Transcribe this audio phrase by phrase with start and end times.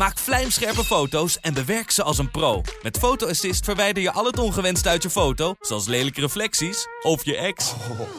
[0.00, 2.62] Maak vlijmscherpe foto's en bewerk ze als een pro.
[2.82, 7.24] Met Photo Assist verwijder je al het ongewenst uit je foto, zoals lelijke reflecties of
[7.24, 7.72] je ex.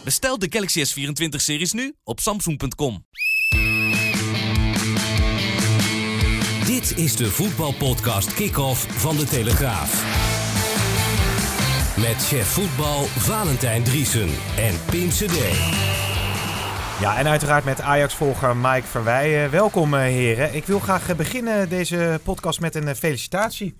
[0.04, 3.05] Bestel de Galaxy S24-series nu op samsung.com.
[6.65, 10.04] Dit is de voetbalpodcast Kick-Off van De Telegraaf.
[11.97, 16.11] Met chef voetbal Valentijn Driesen en Pim CD.
[17.01, 19.50] Ja, en uiteraard met Ajax-volger Mike Verwij.
[19.50, 20.55] welkom eh, heren.
[20.55, 23.77] Ik wil graag eh, beginnen deze podcast met een eh, felicitatie.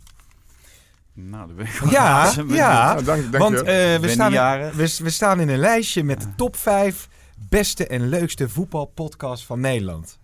[1.13, 2.94] Nou, daar ben ik wel Ja, ja.
[2.94, 3.63] Nou, dank, dank Want je.
[3.63, 4.31] eh, we, ben staan,
[4.75, 7.07] we, we staan in een lijstje met de top 5
[7.49, 10.19] beste en leukste voetbalpodcasts van Nederland.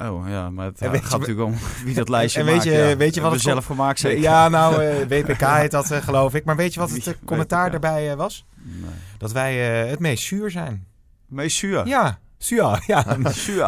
[0.00, 2.70] Oh ja, maar het ja, je gaat natuurlijk om wie dat lijstje en weet je-
[2.70, 2.96] ja.
[2.96, 4.20] weet je wat Hebben het we zelf gemaakt zeker?
[4.20, 6.44] Ja, nou, eh, WPK heet dat geloof ik.
[6.44, 8.46] Maar weet je wat het commentaar daarbij was?
[8.62, 8.90] Nee.
[9.18, 9.56] Dat wij
[9.88, 10.86] het meest zuur zijn.
[11.28, 11.86] Meest zuur.
[11.86, 12.82] Ja, zuur.
[12.86, 13.16] Ja,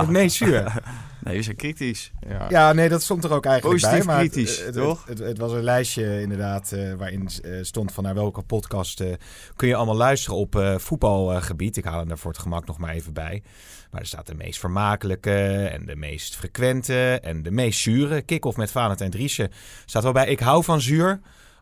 [0.08, 0.72] meest zuur.
[1.25, 2.12] Nee, we zijn kritisch.
[2.28, 2.47] Ja.
[2.48, 4.14] Ja, nee, dat stond er ook eigenlijk Positief bij.
[4.14, 5.06] Maar het- kritisch, het, toch?
[5.06, 9.00] Het, het, het was een lijstje inderdaad eh, waarin eh, stond van naar welke podcast
[9.00, 9.12] eh,
[9.56, 11.77] kun je allemaal luisteren op eh, voetbalgebied.
[11.77, 13.42] Ik haal hem daar voor het gemak nog maar even bij.
[13.91, 18.22] Maar er staat de meest vermakelijke en de meest frequente en de meest zure.
[18.22, 19.50] Kick-off met Valentijn Driessen
[19.84, 20.27] staat wel bij.
[20.27, 21.20] Ik hou van zuur.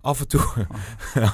[0.09, 0.41] Af en toe,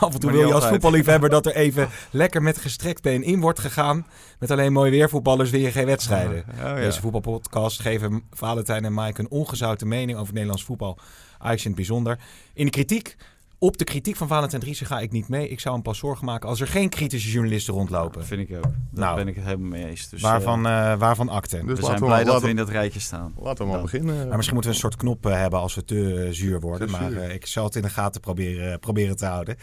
[0.00, 3.40] af en toe wil je als voetballiefhebber dat er even lekker met gestrekt been in
[3.40, 4.06] wordt gegaan.
[4.38, 6.44] Met alleen mooi weervoetballers je geen wedstrijden.
[6.50, 6.74] Oh, ja.
[6.74, 10.98] Deze voetbalpodcast geven Valentijn en Mike een ongezouten mening over Nederlands voetbal.
[11.38, 12.18] Ajax in het bijzonder.
[12.54, 13.16] In de kritiek,
[13.64, 15.48] op de kritiek van Valentijn Driessen ga ik niet mee.
[15.48, 18.18] Ik zou hem pas zorgen maken als er geen kritische journalisten rondlopen.
[18.18, 18.62] Dat vind ik ook.
[18.62, 19.16] Daar Nou.
[19.16, 20.08] ben ik het helemaal mee eens.
[20.08, 21.58] Dus, waarvan, eh, eh, waarvan akten.
[21.58, 23.34] Dus we laten zijn we, blij dat we in dat rijtje staan.
[23.40, 24.14] laten we maar beginnen.
[24.16, 26.86] Maar misschien moeten we een soort knop eh, hebben als we te zuur worden.
[26.86, 27.22] Te maar zuur.
[27.22, 29.56] eh, ik zal het in de gaten proberen, proberen te houden.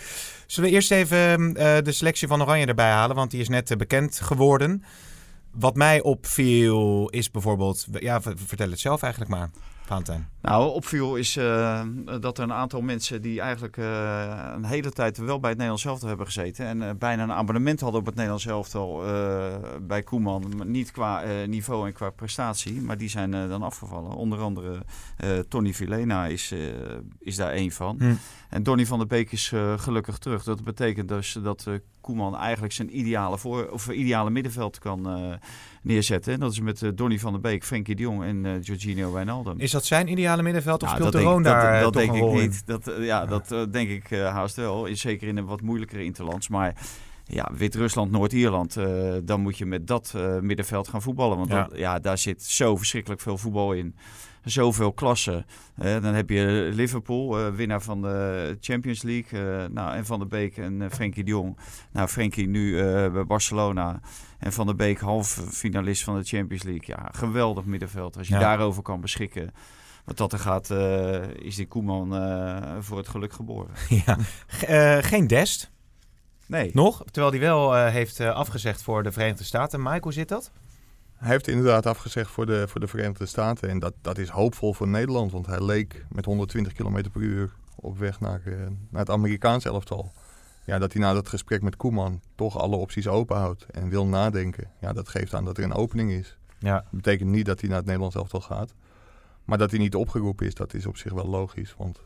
[0.45, 3.15] Zullen we eerst even eh, de selectie van Oranje erbij halen?
[3.15, 4.83] Want die is net bekend geworden.
[5.51, 7.85] Wat mij opviel is bijvoorbeeld...
[7.99, 9.49] Ja, vertel het zelf eigenlijk maar,
[9.91, 10.27] Valentijn.
[10.41, 11.81] Nou, opviel is eh,
[12.19, 15.85] dat er een aantal mensen die eigenlijk eh, een hele tijd wel bij het Nederlands
[15.85, 16.65] elftal hebben gezeten.
[16.65, 19.03] En eh, bijna een abonnement hadden op het Nederlands elftal
[19.81, 20.61] bij Koeman.
[20.65, 24.11] Niet qua niveau en qua prestatie, maar die zijn dan afgevallen.
[24.11, 24.81] Onder andere
[25.47, 26.53] Tony Vilena is,
[27.19, 27.95] is daar één van.
[27.99, 28.13] Hm.
[28.49, 30.43] En Donny van der Beek is gelukkig terug.
[30.43, 31.67] Dat betekent dus dat
[32.01, 35.33] Koeman eigenlijk zijn ideale, voor, of ideale middenveld kan eh,
[35.81, 36.33] neerzetten.
[36.33, 39.11] En dat is met eh, Donny van der Beek, Frenkie de Jong en eh Jorginho
[39.11, 39.59] Wijnaldum.
[39.59, 42.67] Is dat zijn ideale middenveld of Nou, speelt de Roon daar dat, denk ik niet.
[42.67, 44.85] Dat, ja, dat denk ik haast wel.
[44.85, 46.47] Is Zeker in een wat moeilijkere interlands.
[46.47, 46.75] Maar
[47.23, 48.77] ja, Wit-Rusland, Noord-Ierland,
[49.23, 51.37] dan moet je met dat middenveld gaan voetballen.
[51.37, 53.95] Want ja, daar zit zo verschrikkelijk veel voetbal in.
[54.43, 55.45] Zoveel klassen.
[55.77, 59.39] Eh, dan heb je Liverpool, eh, winnaar van de Champions League.
[59.61, 61.57] eh, nou, en Van der Beek en Frenkie de Jong.
[61.91, 63.99] Nou, Frenkie nu eh, bij Barcelona.
[64.39, 66.83] En Van der Beek halve finalist van de Champions League.
[66.97, 68.17] Ja, geweldig middenveld.
[68.17, 68.39] Als je Ja.
[68.39, 69.51] daarover kan beschikken.
[70.05, 73.71] Wat dat er gaat, eh, is die Koeman eh, voor het geluk geboren.
[74.05, 74.17] ja.
[74.47, 75.71] Ge- eh, geen Dest,
[76.45, 76.69] Nee.
[76.73, 77.03] nog.
[77.11, 79.81] Terwijl hij wel eh, heeft afgezegd voor de Verenigde Staten.
[79.81, 80.51] Mike, hoe zit dat?
[81.21, 83.69] Hij heeft inderdaad afgezegd voor de, voor de Verenigde Staten.
[83.69, 85.31] En dat, dat is hoopvol voor Nederland.
[85.31, 88.53] Want hij leek met 120 km per uur op weg naar, eh,
[88.89, 90.11] naar het Amerikaanse elftal.
[90.65, 94.71] Ja, dat hij na dat gesprek met Koeman toch alle opties openhoudt en wil nadenken.
[94.79, 96.37] Ja, dat geeft aan dat er een opening is.
[96.59, 96.75] Ja.
[96.75, 98.73] Dat betekent niet dat hij naar het Nederlands elftal gaat.
[99.45, 101.75] Maar dat hij niet opgeroepen is, dat is op zich wel logisch.
[101.77, 101.99] Want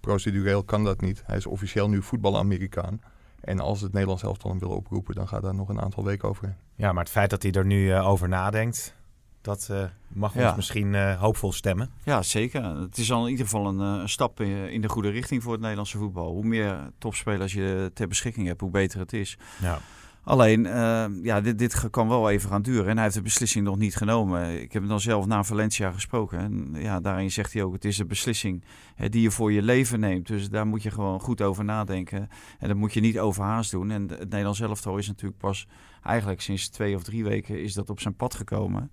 [0.00, 1.22] procedureel kan dat niet.
[1.26, 3.00] Hij is officieel nu voetbal-Amerikaan.
[3.40, 6.28] En als het Nederlands elftal hem wil oproepen, dan gaat daar nog een aantal weken
[6.28, 6.56] overheen.
[6.74, 8.94] ja, maar het feit dat hij er nu eh, over nadenkt,
[9.40, 11.90] dat eh, mag ons misschien eh, hoopvol stemmen.
[12.04, 12.64] Ja, zeker.
[12.64, 15.42] Het is al in ieder geval een, eh, een stap in, in de goede richting
[15.42, 16.32] voor het Nederlandse voetbal.
[16.32, 19.38] Hoe meer topspelers je ter beschikking hebt, hoe beter het is.
[19.60, 19.78] Ja.
[20.24, 22.86] Alleen, eh, ja, dit, dit kan wel even gaan duren.
[22.88, 24.62] En hij heeft de beslissing nog niet genomen.
[24.62, 26.38] Ik heb hem dan zelf na Valencia gesproken.
[26.38, 28.64] En ja, daarin zegt hij ook, het is een beslissing
[28.94, 30.26] hè, die je voor je leven neemt.
[30.26, 32.28] Dus daar moet je gewoon goed over nadenken.
[32.58, 33.90] En dat moet je niet overhaast doen.
[33.90, 35.66] En het Nederlands elftal is natuurlijk pas
[36.02, 38.90] eigenlijk sinds twee of drie weken is dat op zijn pad gekomen.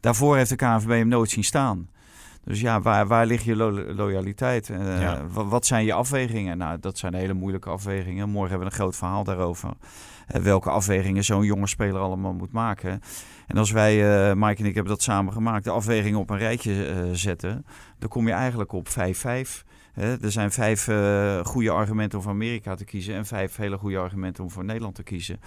[0.00, 1.88] Daarvoor heeft de KNVB hem nooit zien staan.
[2.44, 4.70] Dus ja, waar, waar ligt je lo- loyaliteit?
[4.70, 5.26] Eh, Ja.
[5.26, 6.58] wat zijn je afwegingen?
[6.58, 8.28] Nou, dat zijn hele moeilijke afwegingen.
[8.28, 9.70] Morgen hebben we een groot verhaal daarover.
[10.28, 13.00] Eh, welke afwegingen zo'n jonge speler allemaal moet maken.
[13.46, 16.38] En als wij, eh Mike en ik hebben dat samen gemaakt, de afwegingen op een
[16.38, 17.64] rijtje eh, zetten,
[17.98, 19.64] dan kom je eigenlijk op 5-5.
[19.92, 23.78] Hè, er zijn vijf eh, goede argumenten om voor Amerika te kiezen en vijf hele
[23.78, 25.40] goede argumenten om voor Nederland te kiezen.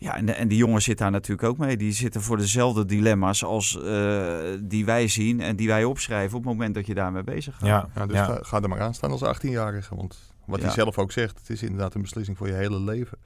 [0.00, 1.76] Ja, en, en die jongen zit daar natuurlijk ook mee.
[1.76, 6.44] Die zitten voor dezelfde dilemma's als eh, die wij zien en die wij opschrijven op
[6.44, 7.66] het moment dat je daarmee bezig gaat.
[7.66, 8.24] Ja, Ja, dus ja.
[8.24, 9.94] Ga, ga er maar aan staan als 18-jarige.
[9.96, 10.64] Want wat Ja.
[10.64, 13.18] hij zelf ook zegt, het is inderdaad een beslissing voor je hele leven.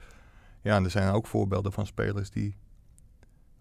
[0.63, 2.55] Ja, en er zijn ook voorbeelden van spelers die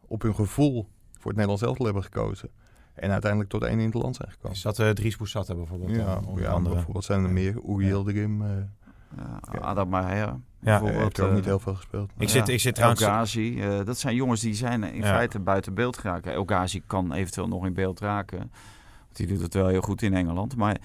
[0.06, 2.48] op hun gevoel voor het Nederlands elftal hebben gekozen.
[2.94, 4.56] En uiteindelijk tot één in het land zijn gekomen.
[4.56, 5.90] Is dat eh Dries Boussata bijvoorbeeld?
[5.90, 6.74] Ja, dan, onder ja andere?
[6.74, 7.54] bijvoorbeeld zijn er meer.
[7.66, 7.86] Ja.
[7.86, 8.48] Yildirim eh
[9.52, 10.82] Ja, Adam Meijer Ja.
[10.82, 12.10] heeft er ook eh, niet heel veel gespeeld.
[12.18, 13.00] Ik zit, ik zit trouwens...
[13.02, 15.06] El Ghazi, eh, dat zijn jongens die zijn in Ja.
[15.06, 16.32] feite buiten beeld geraken.
[16.32, 18.38] El Ghazi kan eventueel nog in beeld raken.
[18.38, 20.56] Want die doet het wel heel goed in Engeland.
[20.56, 20.76] Maar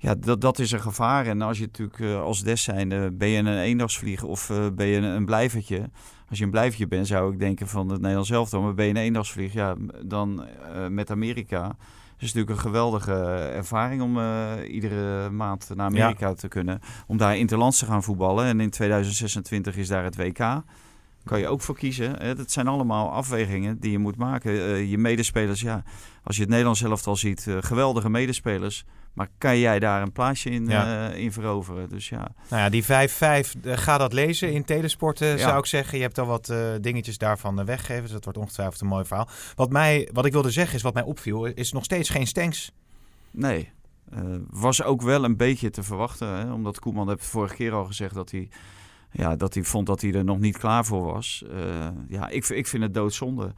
[0.00, 1.26] ja, dat, dat is een gevaar.
[1.26, 4.86] En als je natuurlijk eh, als des zijnde, ben je een eendagsvlieger of eh, ben
[4.86, 5.90] je een, blijvertje?
[6.28, 8.52] Als je een blijvertje bent, zou ik denken van het Nederlands zelf.
[8.52, 11.76] Maar ben je een eendagsvlieg, ja, dan eh, met Amerika.
[12.20, 13.14] Het is natuurlijk een geweldige
[13.54, 16.80] ervaring om eh, iedere maand naar Amerika te kunnen.
[17.06, 18.44] Om daar interlands te gaan voetballen.
[18.44, 20.62] En in 2026 is daar het WK.
[21.24, 22.36] Kan je ook voor kiezen.
[22.36, 24.52] Dat zijn allemaal afwegingen die je moet maken.
[24.52, 25.82] Eh, je medespelers, ja,
[26.22, 28.84] als je het Nederlands elftal ziet, eh, geweldige medespelers.
[29.12, 31.08] Maar kan jij daar een plaatsje in, Ja.
[31.10, 31.88] eh, in veroveren?
[31.88, 35.36] Dus ja, Nou ja, die 5-5, eh, ga dat lezen in Telesport, Ja.
[35.36, 35.96] zou ik zeggen.
[35.98, 39.28] Je hebt al wat eh, dingetjes daarvan weggegeven, dus dat wordt ongetwijfeld een mooi verhaal.
[39.54, 42.72] Wat, mij, wat ik wilde zeggen is, wat mij opviel, is nog steeds geen Stenks.
[43.30, 43.70] nee.
[44.50, 46.28] Was ook wel een beetje te verwachten.
[46.28, 46.52] Hè?
[46.52, 48.48] Omdat Koeman heeft vorige keer al gezegd dat hij,
[49.12, 51.44] ja, dat hij vond dat hij er nog niet klaar voor was.
[52.08, 53.52] Ja, ik, ik vind het doodzonde.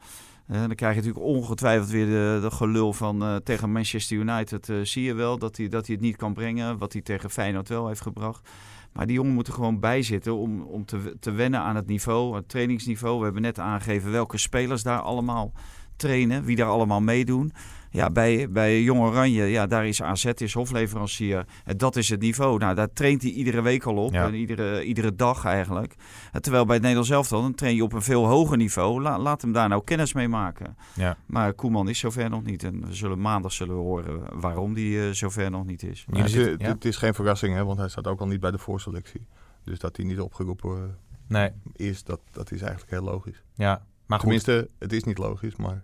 [0.47, 2.05] Eh, dan krijg je natuurlijk ongetwijfeld weer
[2.41, 4.69] de, gelul van eh, tegen Manchester United.
[4.69, 6.77] eh, zie je wel dat hij, dat hij het niet kan brengen.
[6.77, 8.49] Wat hij tegen Feyenoord wel heeft gebracht.
[8.93, 11.87] Maar die jongen moet er gewoon bij zitten om, om te, te wennen aan het
[11.87, 13.17] niveau, het trainingsniveau.
[13.17, 15.51] We hebben net aangegeven welke spelers daar allemaal
[15.95, 17.53] trainen, wie daar allemaal meedoen.
[17.89, 21.45] Ja, bij, bij Jong Oranje, ja, daar is AZ, is hofleverancier.
[21.65, 22.57] En dat is het niveau.
[22.59, 24.13] Nou, daar traint hij iedere week al op.
[24.13, 24.25] Ja.
[24.25, 25.95] En iedere, iedere dag eigenlijk.
[26.31, 29.01] En terwijl bij het Nederlands elftal, dan train je op een veel hoger niveau.
[29.01, 30.77] La- laat hem daar nou kennis mee maken.
[30.95, 31.17] Ja.
[31.25, 32.63] Maar Koeman is zover nog niet.
[32.63, 36.05] En we zullen maandag zullen we horen waarom die eh, zover nog niet is.
[36.09, 38.57] Maar het, het is geen verrassing, hè, want hij staat ook al niet bij de
[38.57, 39.27] voorselectie.
[39.63, 40.83] Dus dat hij niet opgeroepen eh,
[41.27, 43.43] Nee, is, dat, dat is eigenlijk heel logisch.
[43.55, 43.85] ja.
[44.05, 45.83] Maar goed, Tenminste, het is niet logisch, maar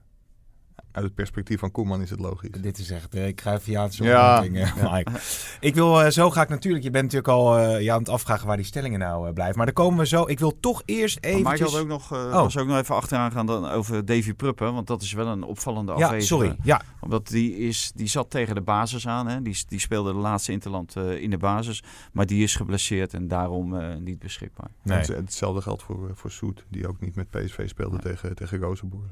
[1.00, 2.50] uit het perspectief van Koeman is het logisch.
[2.62, 4.36] dit is echt uh, Cruyffiaanse Ja.
[4.44, 5.12] opmerking, eh, Mike.
[5.60, 8.48] Ik wil eh, zo graag natuurlijk, je bent natuurlijk al eh, ja, aan het afvragen
[8.48, 9.58] waar die stellingen nou eh, blijven.
[9.58, 10.28] Maar daar komen we zo.
[10.28, 11.42] Ik wil toch eerst even.
[11.42, 12.32] Maar ik had ook nog, eh, Oh.
[12.34, 14.74] was ook nog even achteraan gaan dan over Davy Pruppen.
[14.74, 16.28] Want dat is wel een opvallende Ja, afwezige.
[16.34, 16.56] sorry.
[16.64, 19.28] Ja, Omdat die, is, die zat tegen de basis aan.
[19.28, 19.42] Hè.
[19.42, 21.84] Die, die speelde de laatste Interland eh, in de basis.
[22.12, 24.70] Maar die is geblesseerd en daarom eh, niet beschikbaar.
[24.84, 24.98] nee.
[24.98, 28.14] Het- Hetzelfde geldt voor, eh, voor Soet, die ook niet met PSV speelde Nee.
[28.14, 29.04] tegen, tegen Rozenboer.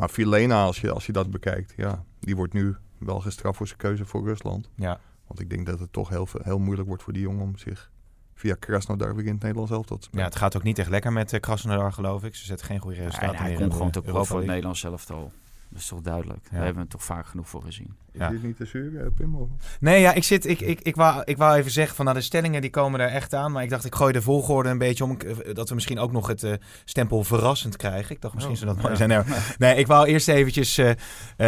[0.00, 3.66] Maar Filena, als je, als je dat bekijkt, ja, die wordt nu wel gestraft voor
[3.66, 4.70] zijn keuze voor Rusland.
[4.74, 5.00] Ja.
[5.26, 7.90] Want ik denk dat het toch heel, heel moeilijk wordt voor die jongen om zich
[8.34, 11.12] via Krasnodar weer in het Nederlands elftal te ja, het gaat ook niet echt lekker
[11.12, 12.34] met uh, Krasnodar, geloof ik.
[12.34, 14.38] Ze zetten geen goede Ja, resultaten en hij meer komt in gewoon de te voor
[14.38, 14.46] het.
[14.46, 15.32] Nederlands elftal.
[15.70, 16.38] Dat is toch duidelijk.
[16.50, 16.56] Ja.
[16.56, 17.94] Daar hebben we toch vaak genoeg voor gezien.
[18.12, 18.28] Is Ja.
[18.28, 19.34] dit niet te zuur, Pim?
[19.36, 19.48] of?
[19.80, 22.22] Nee, ja, ik, zit, ik, ik, ik, wou, ik wou even zeggen van nou, de
[22.22, 23.52] stellingen die komen er echt aan.
[23.52, 25.16] Maar ik dacht, ik gooi de volgorde een beetje om.
[25.20, 26.52] eh, Dat we misschien ook nog het eh,
[26.84, 28.14] stempel verrassend krijgen.
[28.14, 29.24] Ik dacht, misschien Oh, zou dat mooi ja.
[29.24, 29.24] zijn.
[29.58, 30.90] Nee, nee, ik wou eerst eventjes eh,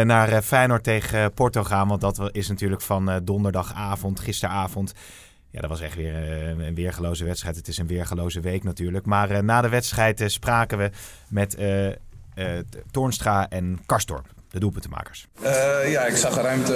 [0.03, 1.87] naar eh, Feyenoord tegen Porto gaan.
[1.87, 4.93] Want dat is natuurlijk van eh, donderdagavond, gisteravond.
[5.49, 6.15] Ja, dat was echt weer
[6.59, 7.55] een weergeloze wedstrijd.
[7.55, 9.05] Het is een weergeloze week natuurlijk.
[9.05, 10.89] Maar eh, na de wedstrijd eh, spraken we
[11.29, 11.57] met
[12.91, 15.27] Toornstra en Karstorp, de doelpuntenmakers.
[15.41, 16.75] Eh, ja, ik zag ruimte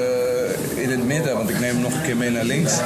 [0.75, 2.77] in het midden, want ik neem hem nog een keer mee naar links.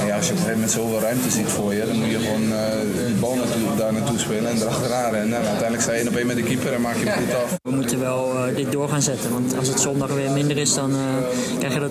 [0.00, 2.10] En ja, als je op een gegeven moment zoveel ruimte ziet voor je, dan moet
[2.10, 5.38] je gewoon eh die bal naartoe, daar naartoe spelen en erachteraan rennen.
[5.38, 7.34] En uiteindelijk sta je één op één met de keeper en maak je hem goed
[7.34, 7.58] af.
[7.62, 10.74] We moeten wel eh, dit door gaan zetten, want als het zondag weer minder is,
[10.74, 11.90] dan eh, krijg je dat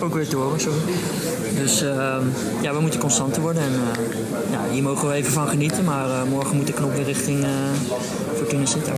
[0.00, 0.60] ook weer door.
[0.60, 0.78] Sorry.
[1.54, 2.16] Dus eh,
[2.60, 6.10] ja, we moeten constanter worden en eh, ja, hier mogen we even van genieten, maar
[6.10, 7.50] eh, morgen moet de knop weer richting eh
[8.36, 8.96] Fortuna Sittard.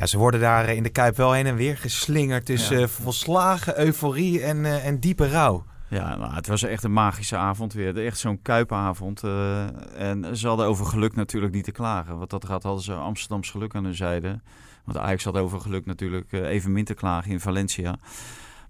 [0.00, 2.88] Ja, ze worden daar eh, in de Kuip wel heen en weer geslingerd tussen eh,
[2.88, 5.64] volslagen euforie en, eh, en diepe rouw.
[5.88, 8.04] Ja, nou, het was echt een magische avond weer.
[8.04, 9.22] Echt zo'n kuipavond.
[9.96, 12.18] en ze hadden over geluk natuurlijk niet te klagen.
[12.18, 14.40] Want dat gaat hadden ze Amsterdams geluk aan hun zijde.
[14.84, 17.98] Want Ajax had over geluk natuurlijk eh, even min te klagen in Valencia.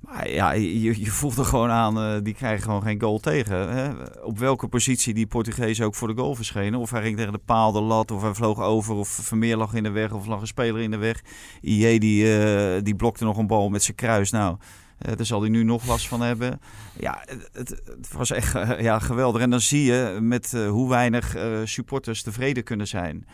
[0.00, 3.69] Maar ja, je, je voelt er gewoon aan, eh, die krijgen gewoon geen goal tegen.
[3.73, 3.90] Hè?
[4.23, 6.80] Op welke positie die Portugees ook voor de goal verschenen.
[6.80, 9.75] Of hij ging tegen de paal, de lat, of hij vloog over, of Vermeer lag
[9.75, 11.23] in de weg, of lag een speler in de weg.
[11.61, 14.30] IE die, eh, die blokte nog een bal met zijn kruis.
[14.30, 14.57] Nou,
[14.99, 16.61] eh, daar zal hij nu nog last van hebben.
[16.99, 19.42] Ja, het, het, was echt ja, geweldig.
[19.42, 23.26] En dan zie je met hoe weinig supporters tevreden kunnen zijn.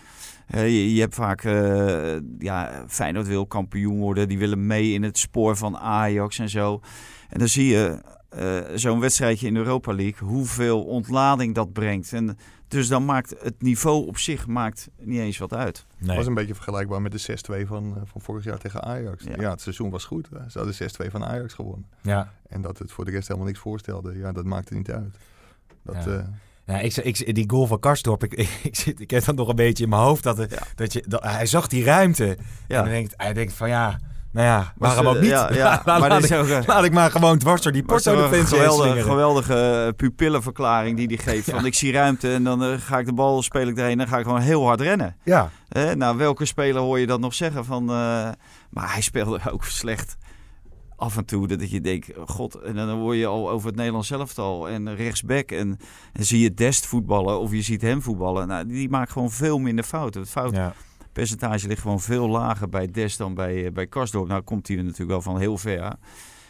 [0.47, 4.29] Eh, je, je hebt vaak, eh ja, Feyenoord wil kampioen worden.
[4.29, 6.81] Die willen mee in het spoor van Ajax en zo.
[7.29, 12.13] En dan zie je eh, zo'n wedstrijdje in Europa League, hoeveel ontlading dat brengt.
[12.13, 12.39] En
[12.69, 15.87] dus dan maakt het niveau op zich maakt niet eens wat uit.
[15.97, 16.17] Het Nee.
[16.17, 19.25] was een beetje vergelijkbaar met de 6-2 van, eh, van vorig jaar tegen Ajax.
[19.25, 19.35] Ja.
[19.39, 19.51] Ja.
[19.51, 20.29] het seizoen was goed.
[20.49, 21.87] Ze hadden 6-2 van Ajax gewonnen.
[22.03, 22.33] Ja.
[22.49, 25.17] En dat het voor de rest helemaal niks voorstelde, ja, dat maakte niet uit.
[25.83, 26.31] Dat, Ja.
[26.67, 28.33] Eh, Ja, ik, ik, die goal van Karstorp, ik,
[28.63, 30.23] ik, zit, ik heb dat nog een beetje in mijn hoofd.
[30.23, 32.27] Dat, er- dat je, dat, hij zag die ruimte.
[32.29, 32.37] En
[32.69, 32.81] Ja.
[32.83, 33.99] dan denkt, hij denkt van ja,
[34.33, 35.31] nou ja, waarom eh, ook niet?
[35.31, 38.07] ja, Maar laat ik, ook, eh, laat ik maar gewoon dwars door die Maar het
[38.07, 38.71] is Porto wel een defensie heen
[39.05, 41.51] geweldige, geweldige pupillenverklaring die hij geeft.
[41.55, 43.99] Van ik zie ruimte en dan eh, ga ik de bal, speel ik erheen en
[43.99, 45.17] dan ga ik gewoon heel hard rennen.
[45.25, 45.51] Ja,
[45.95, 47.65] nou, welke speler hoor je dat nog zeggen?
[47.65, 47.95] Van, eh,
[48.71, 50.17] maar hij speelde ook slecht
[50.97, 51.47] af en toe.
[51.47, 55.51] Dat je denkt, god, en dan hoor je al over het Nederlands elftal en rechtsback.
[55.51, 55.79] En,
[56.13, 58.49] en zie je Dest voetballen of je ziet hem voetballen.
[58.49, 60.21] Nou, die maakt gewoon veel minder fouten.
[60.21, 61.69] Het foutpercentage ja.
[61.69, 64.29] ligt gewoon veel lager bij Dest dan bij, eh, bij Karsdorp.
[64.29, 65.83] Nou komt hij er natuurlijk wel van heel ver.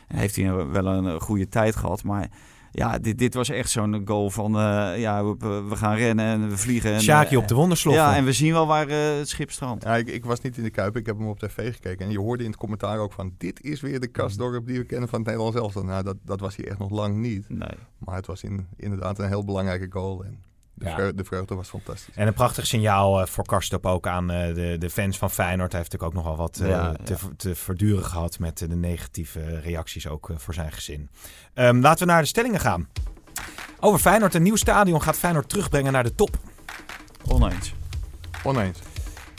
[0.08, 2.04] En heeft hij wel een eh, goede tijd gehad.
[2.04, 2.30] Maar
[2.76, 6.48] ja, dit, dit was echt zo'n goal van, eh, ja, we, we gaan rennen en
[6.48, 6.92] we vliegen.
[6.92, 8.02] En, Sjaakje eh, op de wondersloffen.
[8.02, 9.84] Ja, en we zien wel waar eh, het schip strandt.
[9.84, 12.06] ja, ik, ik was niet in de Kuip, ik heb hem op tv gekeken.
[12.06, 14.84] En je hoorde in het commentaar ook van, dit is weer de kastdorp die we
[14.84, 15.84] kennen van het Nederlands elftal.
[15.84, 17.48] Nou, dat, dat was hij echt nog lang niet.
[17.48, 17.78] Nee.
[17.98, 20.24] Maar het was in, inderdaad een heel belangrijke goal.
[20.24, 20.42] En
[20.78, 21.12] de, Ja.
[21.12, 22.14] de vreugde was fantastisch.
[22.14, 25.72] En een prachtig signaal eh, voor Karstorp ook aan eh, de, de fans van Feyenoord.
[25.72, 27.28] Hij heeft natuurlijk ook nogal wat eh, Ja, te, ja.
[27.36, 31.10] te verduren gehad met de negatieve reacties ook voor zijn gezin.
[31.54, 32.88] Ehm, laten we naar de stellingen gaan.
[33.80, 34.34] Over Feyenoord.
[34.34, 36.38] Een nieuw stadion gaat Feyenoord terugbrengen naar de top.
[37.28, 37.74] Oneens.
[38.44, 38.78] Oneens.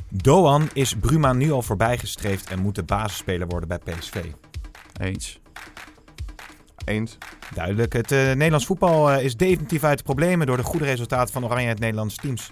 [0.10, 4.24] Doan is Bruma nu al voorbijgestreefd en moet de basisspeler worden bij PSV.
[5.00, 5.39] Eens.
[6.88, 7.17] Eens.
[7.53, 7.94] Duidelijk.
[7.94, 11.46] Het eh, Nederlands voetbal eh, is definitief uit de problemen door de goede resultaten van
[11.46, 12.51] Oranje en het Nederlandse teams.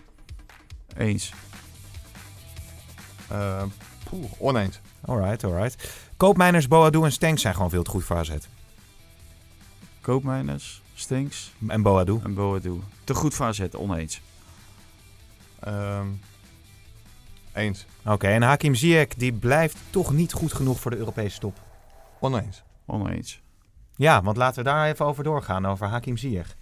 [0.97, 1.33] Eens.
[3.27, 3.63] Eh,
[4.09, 4.79] poeh, oneens.
[5.05, 5.89] Alright, alright.
[6.17, 8.35] Koopmijners, Boadu en Stenks zijn gewoon veel te goed voor AZ.
[10.01, 12.19] Koopmijners, Stinks En Boadu.
[12.23, 12.79] en Boadu.
[13.03, 14.21] Te goed voor AZ, oneens.
[15.59, 16.07] Ehm,
[17.53, 17.85] eens.
[18.05, 21.59] Oké, en Hakim Ziyech die blijft toch niet goed genoeg voor de Europese top.
[22.19, 22.63] Oneens.
[22.85, 23.43] Oneens.
[23.95, 26.55] Ja, want laten we daar even over doorgaan, over Hakim Ziyech.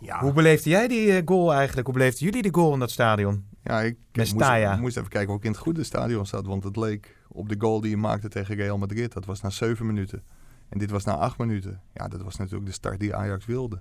[0.00, 1.86] Ja, Hoe beleefde jij die eh, goal eigenlijk?
[1.86, 3.44] Hoe beleefden jullie de goal in dat stadion?
[3.62, 4.34] ja ik moest,
[4.78, 6.46] moest even kijken of ik in het goede stadion zat.
[6.46, 9.12] Want het leek op de goal die je maakte tegen Real Madrid.
[9.12, 10.22] Dat was na zeven minuten.
[10.68, 11.80] En dit was na acht minuten.
[11.94, 13.80] Ja, dat was natuurlijk de start die Ajax wilde.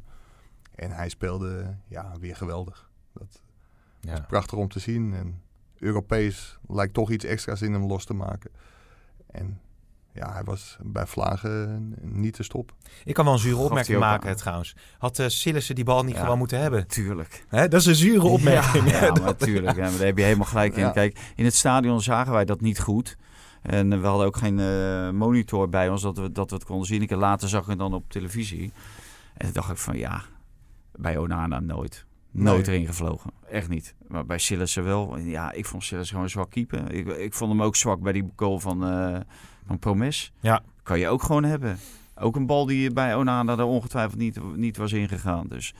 [0.75, 2.89] En hij speelde ja, weer geweldig.
[3.13, 3.41] Dat
[3.99, 4.19] Ja.
[4.27, 5.13] prachtig om te zien.
[5.13, 5.41] En
[5.77, 8.51] Europees lijkt toch iets extra's in hem los te maken.
[9.31, 9.59] En
[10.13, 12.75] ja, hij was bij Vlagen niet te stoppen.
[13.05, 14.35] Ik kan wel een zure opmerking maken aan.
[14.35, 14.75] trouwens.
[14.97, 16.21] Had uh, Sillissen die bal niet Ja.
[16.21, 16.87] gewoon moeten hebben?
[16.87, 17.45] Tuurlijk.
[17.47, 17.67] Hè?
[17.67, 18.89] Dat is een zure opmerking.
[18.91, 19.75] Ja, ja, maar tuurlijk.
[19.77, 20.83] Ja, maar daar heb je helemaal gelijk in.
[20.83, 20.91] Ja.
[20.91, 23.17] Kijk, in het stadion zagen wij dat niet goed.
[23.61, 26.87] En we hadden ook geen eh, monitor bij ons dat we, dat we het konden
[26.87, 27.01] zien.
[27.01, 28.71] Ik heb later zag ik het dan op televisie.
[29.33, 30.21] En toen dacht ik van ja,
[30.95, 32.05] bij Onana nooit.
[32.31, 32.75] Nooit Nee.
[32.75, 33.31] erin gevlogen.
[33.49, 33.95] Echt niet.
[34.07, 35.17] Maar bij Sillissen wel.
[35.17, 36.91] Ja, ik vond Sillissen gewoon een zwak keeper.
[36.91, 38.83] Ik, ik vond hem ook zwak bij die goal van,
[39.61, 40.31] eh van Promes.
[40.39, 40.61] Ja.
[40.83, 41.77] Kan je ook gewoon hebben.
[42.15, 45.47] Ook een bal die bij Onana er ongetwijfeld niet, niet was ingegaan.
[45.47, 45.73] Dus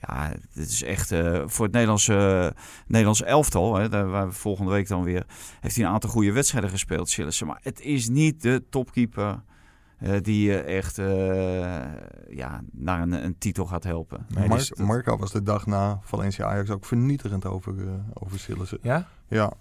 [0.00, 2.54] ja, dit is echt eh, voor het Nederlandse,
[2.86, 3.74] Nederlandse elftal.
[3.76, 5.26] Hè, daar, waar we volgende week dan weer.
[5.60, 7.46] Heeft hij een aantal goede wedstrijden gespeeld, Sillissen.
[7.46, 9.42] Maar het is niet de topkeeper.
[9.98, 11.80] eh, die je echt eh,
[12.36, 14.26] ja, naar een, een titel gaat helpen.
[14.34, 17.74] Nee, dus dat- Marco was de dag na Valencia Ajax ook vernietigend over,
[18.14, 18.78] over Sillissen.
[18.82, 19.06] Ja?
[19.28, 19.52] Ja.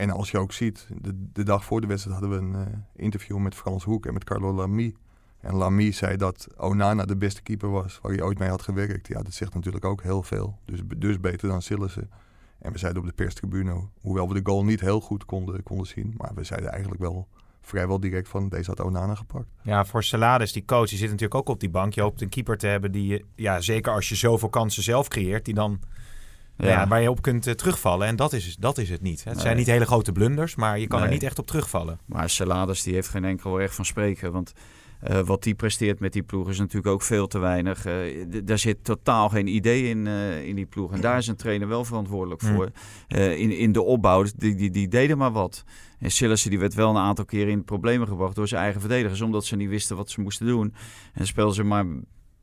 [0.00, 2.72] En als je ook ziet, de, de dag voor de wedstrijd hadden we een eh,
[2.96, 4.94] interview met Frans Hoek en met Carlo Lamy.
[5.40, 9.08] En Lamy zei dat Onana de beste keeper was waar hij ooit mee had gewerkt.
[9.08, 10.58] Ja, dat zegt natuurlijk ook heel veel.
[10.64, 12.10] Dus, dus beter dan Sillissen.
[12.58, 15.86] En we zeiden op de perstribune, hoewel we de goal niet heel goed konden, konden
[15.86, 16.14] zien.
[16.16, 17.28] Maar we zeiden eigenlijk wel
[17.60, 19.48] vrijwel direct van deze had Onana gepakt.
[19.62, 21.94] Ja, voor Salades, die coach, die zit natuurlijk ook op die bank.
[21.94, 25.44] Je hoopt een keeper te hebben die, ja, zeker als je zoveel kansen zelf creëert,
[25.44, 25.80] die dan,
[26.68, 26.88] ja.
[26.88, 28.06] waar je op kunt eh, terugvallen.
[28.06, 29.24] En dat is, dat is het niet.
[29.24, 29.42] Het Nee.
[29.42, 31.98] zijn niet hele grote blunders, maar je kan er niet echt op terugvallen.
[32.06, 34.32] Maar Salades die heeft geen enkel recht van spreken.
[34.32, 34.52] Want
[35.00, 37.84] eh, wat die presteert met die ploeg is natuurlijk ook veel te weinig.
[37.84, 37.94] Eh,
[38.44, 40.06] daar zit totaal geen idee in,
[40.46, 40.92] in die ploeg.
[40.92, 42.54] En daar is een trainer wel verantwoordelijk Hmm.
[42.54, 42.70] voor.
[43.08, 45.64] In, in de opbouw, die, die, die deden maar wat.
[45.98, 49.20] En Sillissen die werd wel een aantal keren in problemen gebracht door zijn eigen verdedigers.
[49.20, 50.74] Omdat ze niet wisten wat ze moesten doen.
[51.14, 51.86] En speelden ze maar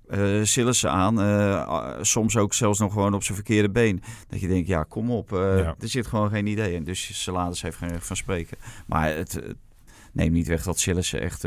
[0.09, 1.21] eh Sillissen aan.
[1.21, 4.01] eh, soms ook zelfs nog gewoon op zijn verkeerde been.
[4.29, 5.33] Dat je denkt, ja kom op.
[5.33, 5.75] eh, Ja.
[5.79, 6.83] Er zit gewoon geen idee in.
[6.83, 8.57] Dus Salades heeft geen recht van spreken.
[8.85, 9.55] Maar het, het
[10.13, 11.45] neemt niet weg dat Sillissen echt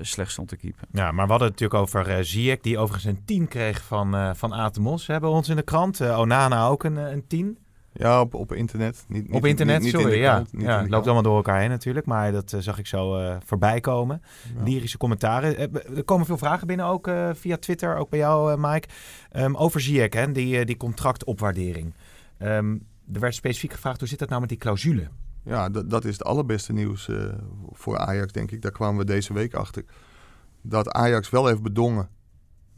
[0.00, 0.84] slecht stond te keeper.
[0.92, 4.52] Ja, maar we hadden het natuurlijk over Ziyech, die overigens een 10 kreeg van, van
[4.52, 5.06] Atemos.
[5.06, 6.00] We hebben ons in de krant.
[6.00, 7.58] Onana ook een, een 10.
[7.94, 9.04] Ja, op, op internet.
[9.08, 10.18] Niet, niet, Op internet, niet, sorry.
[10.20, 12.06] ja, ja het loopt allemaal door elkaar heen natuurlijk.
[12.06, 14.22] Maar dat eh, zag ik zo eh, voorbij komen.
[14.56, 14.62] Ja.
[14.62, 15.56] Lyrische commentaren.
[15.56, 17.96] Eh, Er komen veel vragen binnen ook via Twitter.
[17.96, 18.88] Ook bij jou, Mike.
[19.30, 21.94] Ehm, over Ziyech, hè, die, die contractopwaardering.
[22.38, 22.76] Ehm,
[23.12, 25.08] er werd specifiek gevraagd, hoe zit dat nou met die clausule?
[25.44, 27.08] Ja, dat, dat is het allerbeste nieuws
[27.70, 28.62] voor Ajax, denk ik.
[28.62, 29.84] Daar kwamen we deze week achter.
[30.62, 32.08] Dat Ajax wel heeft bedongen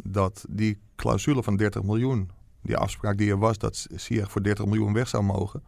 [0.03, 2.31] dat die clausule van 30 miljoen,
[2.65, 5.63] die afspraak die er was dat Ziyech voor 30 miljoen weg zou mogen,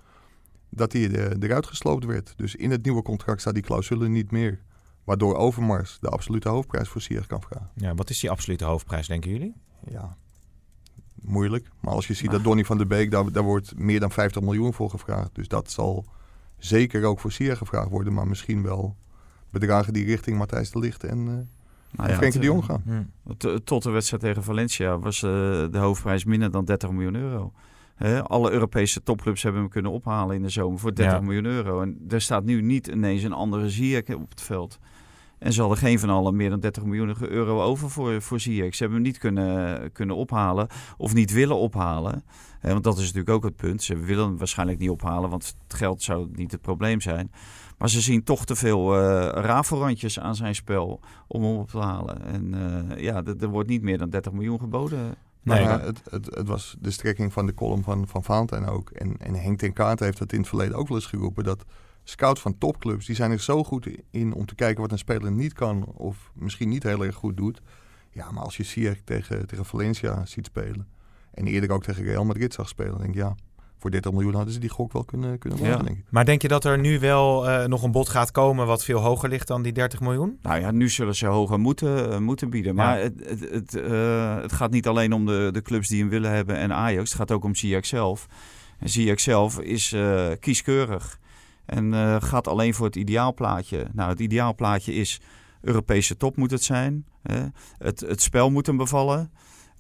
[0.69, 2.33] dat die eh, eruit gesloopt werd.
[2.37, 4.61] Dus in het nieuwe contract staat die clausule niet meer.
[5.05, 7.71] Waardoor Overmars de absolute hoofdprijs voor Ziyech kan vragen.
[7.75, 9.55] Ja, wat is die absolute hoofdprijs, denken jullie?
[9.91, 10.17] Ja,
[11.23, 11.69] moeilijk.
[11.81, 14.43] Maar als je ziet dat Donny van der Beek, daar, daar wordt meer dan 50
[14.43, 15.35] miljoen voor gevraagd.
[15.35, 16.07] Dus dat zal
[16.59, 18.13] zeker ook voor Ziyech gevraagd worden.
[18.13, 18.97] Maar misschien wel
[19.51, 21.56] bedragen die richting Matthijs de Ligt en, eh
[21.97, 22.83] Nou en Frenkie de Jong gaan.
[22.85, 23.33] Hm.
[23.37, 25.31] T- Tot de wedstrijd tegen Valencia was eh,
[25.71, 27.53] de hoofdprijs minder dan 30 miljoen euro.
[27.95, 31.21] Hè, alle Europese topclubs hebben hem kunnen ophalen in de zomer voor 30 Ja.
[31.21, 31.81] miljoen euro.
[31.83, 34.79] En er staat nu niet ineens een andere Ziyech op het veld.
[35.39, 38.75] En ze hadden geen van allen meer dan 30 miljoen euro over voor, voor Ziyech.
[38.75, 42.25] Ze hebben hem niet kunnen, kunnen ophalen of niet willen ophalen.
[42.61, 43.83] Hè, want dat is natuurlijk ook het punt.
[43.83, 47.31] Ze willen hem waarschijnlijk niet ophalen, want het geld zou niet het probleem zijn.
[47.79, 51.79] Maar ze zien toch te veel eh rafelrandjes aan zijn spel om hem op te
[51.79, 52.23] halen.
[52.23, 55.15] En eh, ja, er er wordt niet meer dan 30 miljoen geboden.
[55.43, 58.91] Nee, Maar het, het, het was de strekking van de column van, van Valentijn ook.
[58.91, 61.45] En, en Henk ten Kaat heeft dat in het verleden ook wel eens geroepen.
[61.45, 61.65] Dat
[62.05, 65.33] scouts van topclubs, die zijn er zo goed in om te kijken wat een speler
[65.33, 65.85] niet kan.
[65.85, 67.63] Of misschien niet heel erg goed doet.
[68.11, 70.87] Ja, maar als je Ziyech tegen, tegen Valencia ziet spelen.
[71.31, 72.93] En eerder ook tegen Real Madrid zag spelen.
[72.93, 73.35] Dan denk ik, ja,
[73.87, 75.69] voor 30 miljoen hadden ze die gok wel kunnen, kunnen Ja.
[75.69, 76.05] wagen, denk ik.
[76.11, 78.99] Maar denk je dat er nu wel eh, nog een bod gaat komen wat veel
[79.01, 80.39] hoger ligt dan die 30 miljoen?
[80.43, 82.75] Nou ja, nu zullen ze hoger moeten, eh, moeten bieden.
[82.77, 82.85] Ja.
[82.85, 86.09] Maar het, het, het, eh, het gaat niet alleen om de, de clubs die hem
[86.09, 87.09] willen hebben en Ajax.
[87.11, 88.27] Het gaat ook om Ziyech zelf.
[88.79, 91.19] En Ziyech zelf is eh, kieskeurig.
[91.67, 93.87] En eh, gaat alleen voor het ideaalplaatje.
[93.93, 95.21] Nou, het ideaalplaatje is
[95.61, 97.07] Europese top moet het zijn.
[97.23, 97.47] Hè?
[97.79, 99.31] Het, het spel moet hem bevallen.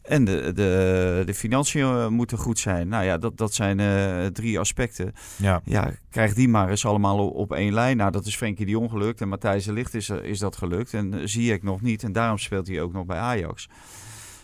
[0.09, 2.89] En de, de, de financiën eh, moeten goed zijn.
[2.89, 5.13] Nou ja, dat, dat zijn eh, drie aspecten.
[5.37, 5.61] Ja.
[5.65, 7.97] Ja, krijg die maar eens allemaal op, één lijn.
[7.97, 9.21] Nou, dat is Frenkie de Jong gelukt.
[9.21, 10.95] En Matthijs de Ligt is, is dat gelukt.
[10.95, 12.03] En zie ik nog niet.
[12.03, 13.69] En daarom speelt hij ook nog bij Ajax.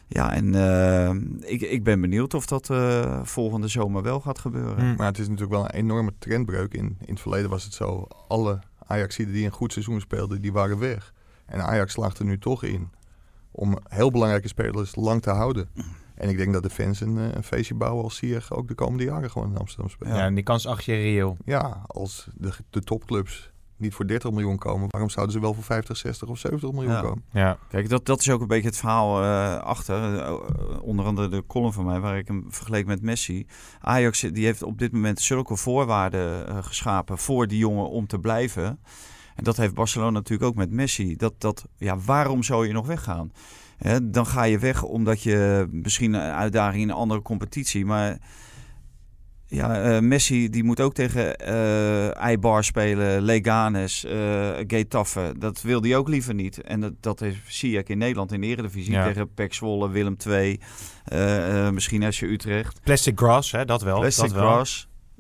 [0.06, 4.90] Ja, en uh, ik, ik ben benieuwd of dat uh, volgende zomer wel gaat gebeuren.
[4.90, 4.96] Hm.
[4.96, 6.74] Maar het is natuurlijk wel een enorme trendbreuk.
[6.74, 10.52] In, in het verleden was het zo, alle Ajaxiden die een goed seizoen speelden, die
[10.52, 11.12] waren weg.
[11.46, 12.90] En Ajax slaagt er nu toch in
[13.52, 15.68] om heel belangrijke spelers lang te houden.
[16.14, 18.74] En ik denk dat de fans een, eh, een feestje bouwen als Ziyech ook de
[18.74, 20.10] komende jaren gewoon in Amsterdam speelt.
[20.10, 21.36] Ja, en die kans acht je reëel.
[21.44, 25.62] Ja, als de, de topclubs niet voor 30 miljoen komen, waarom zouden ze wel voor
[25.64, 27.00] 50, 60 of 70 miljoen Ja.
[27.00, 27.24] komen?
[27.32, 27.58] Ja.
[27.68, 30.18] Kijk, dat, dat is ook een beetje het verhaal eh, achter.
[30.18, 30.34] Eh,
[30.82, 33.46] onder andere de column van mij, waar ik hem vergeleek met Messi.
[33.80, 38.18] Ajax die heeft op dit moment zulke voorwaarden eh, geschapen voor die jongen om te
[38.18, 38.80] blijven.
[39.34, 41.16] En dat heeft Barcelona natuurlijk ook met Messi.
[41.16, 43.32] Dat, dat, ja, waarom zou je nog weggaan?
[44.02, 47.84] Dan ga je weg omdat je misschien een uitdaging in een andere competitie.
[47.84, 48.18] Maar
[49.46, 55.34] ja, eh, Messi die moet ook tegen eh Eibar spelen, Leganes, eh Getafe.
[55.38, 56.60] Dat wil hij ook liever niet.
[56.60, 59.04] En dat, dat heeft Ziyech in Nederland in de Eredivisie Ja.
[59.06, 60.60] tegen PEC Zwolle, Willem II,
[61.72, 62.80] misschien SC Utrecht.
[62.82, 64.00] Plastic grass, hè, dat wel.
[64.00, 64.64] Plastic dat wel.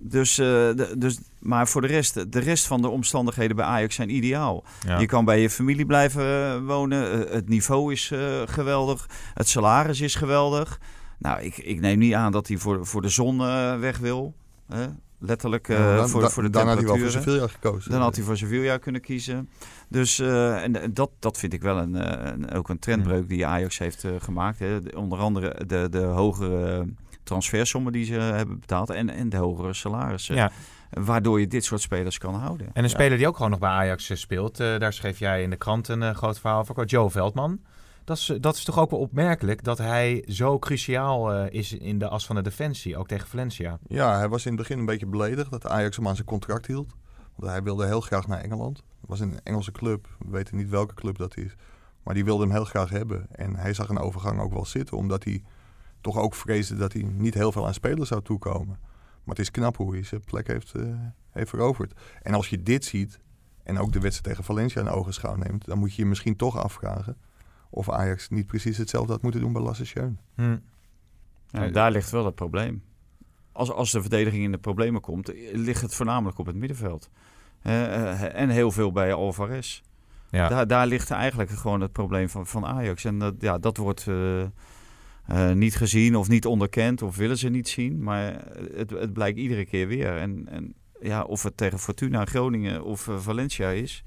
[0.04, 3.94] Dus, eh, de, dus, maar voor de rest, de rest van de omstandigheden bij Ajax
[3.94, 4.64] zijn ideaal.
[4.86, 4.98] Ja.
[4.98, 7.26] Je kan bij je familie blijven eh, wonen.
[7.28, 9.06] Eh, het niveau is eh, geweldig.
[9.34, 10.80] Het salaris is geweldig.
[11.18, 14.34] Nou, ik, ik neem niet aan dat hij voor, voor de zon eh, weg wil.
[14.68, 14.86] Hè?
[15.18, 17.90] Letterlijk eh, Ja, dan, voor, voor de dan had hij wel voor Sevilla gekozen.
[17.90, 19.48] Dan had hij voor Sevilla kunnen kiezen.
[19.88, 23.28] Dus eh, en, en dat, dat vind ik wel een, eh, een, ook een trendbreuk
[23.28, 24.58] die Ajax heeft eh, gemaakt.
[24.58, 24.80] Hè.
[24.82, 26.86] De- Onder andere de, de hogere
[27.32, 30.34] transfersommen die ze hebben betaald en, en de hogere salarissen.
[30.34, 30.50] Ja.
[30.90, 32.66] Waardoor je dit soort spelers kan houden.
[32.66, 32.88] En een Ja.
[32.88, 35.56] speler die ook gewoon nog bij Ajax eh, speelt, eh, daar schreef jij in de
[35.56, 37.60] krant een eh, groot verhaal over, Joe Veldman.
[38.04, 41.98] Dat is, dat is toch ook wel opmerkelijk dat hij zo cruciaal eh, is in
[41.98, 43.78] de as van de defensie, ook tegen Valencia.
[43.86, 46.66] Ja, hij was in het begin een beetje beledigd dat Ajax hem aan zijn contract
[46.66, 46.92] hield.
[47.36, 48.76] Want hij wilde heel graag naar Engeland.
[48.76, 50.06] Het was een Engelse club.
[50.18, 51.54] We weten niet welke club dat is.
[52.02, 53.26] Maar die wilde hem heel graag hebben.
[53.32, 54.96] En hij zag een overgang ook wel zitten.
[54.96, 55.42] Omdat hij
[56.02, 58.78] toch ook vreesde dat hij niet heel veel aan spelers zou toekomen.
[59.24, 60.82] Maar het is knap hoe hij zijn plek heeft, eh,
[61.30, 62.00] heeft veroverd.
[62.22, 63.20] En als je dit ziet,
[63.62, 65.64] en ook de wedstrijd tegen Valencia in ogenschouw neemt...
[65.64, 67.16] dan moet je je misschien toch afvragen
[67.70, 70.14] of Ajax niet precies hetzelfde had moeten doen bij Lasse.
[70.34, 70.56] Hm.
[71.46, 72.82] Ja, daar ligt wel het probleem.
[73.52, 77.10] Als, als de verdediging in de problemen komt, ligt het voornamelijk op het middenveld.
[77.62, 79.82] Eh, en heel veel bij Alvarez.
[80.30, 80.48] Ja.
[80.48, 83.04] Daar, daar ligt eigenlijk gewoon het probleem van, van Ajax.
[83.04, 84.42] En dat, ja, dat wordt eh,
[85.26, 88.02] eh, niet gezien of niet onderkend of willen ze niet zien.
[88.02, 90.16] Maar het, het blijkt iedere keer weer.
[90.16, 94.04] En, en ja, of het tegen Fortuna, Groningen of eh, Valencia is...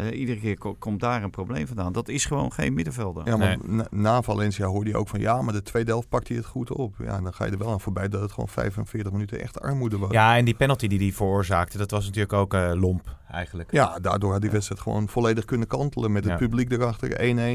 [0.00, 1.92] Uh, iedere keer ko komt daar een probleem vandaan.
[1.92, 3.26] Dat is gewoon geen middenvelder.
[3.26, 3.76] Ja, maar nee.
[3.76, 6.46] na, na, Valencia hoorde je ook van ja, maar de tweede helft pakt hij het
[6.46, 6.94] goed op.
[6.98, 9.98] Ja, dan ga je er wel aan voorbij dat het gewoon 45 minuten echt armoede
[9.98, 10.10] was.
[10.10, 13.72] Ja, en die penalty die hij veroorzaakte, dat was natuurlijk ook uh, lomp eigenlijk.
[13.72, 16.38] Ja, daardoor had die wedstrijd gewoon volledig kunnen kantelen met het ja.
[16.38, 17.10] publiek erachter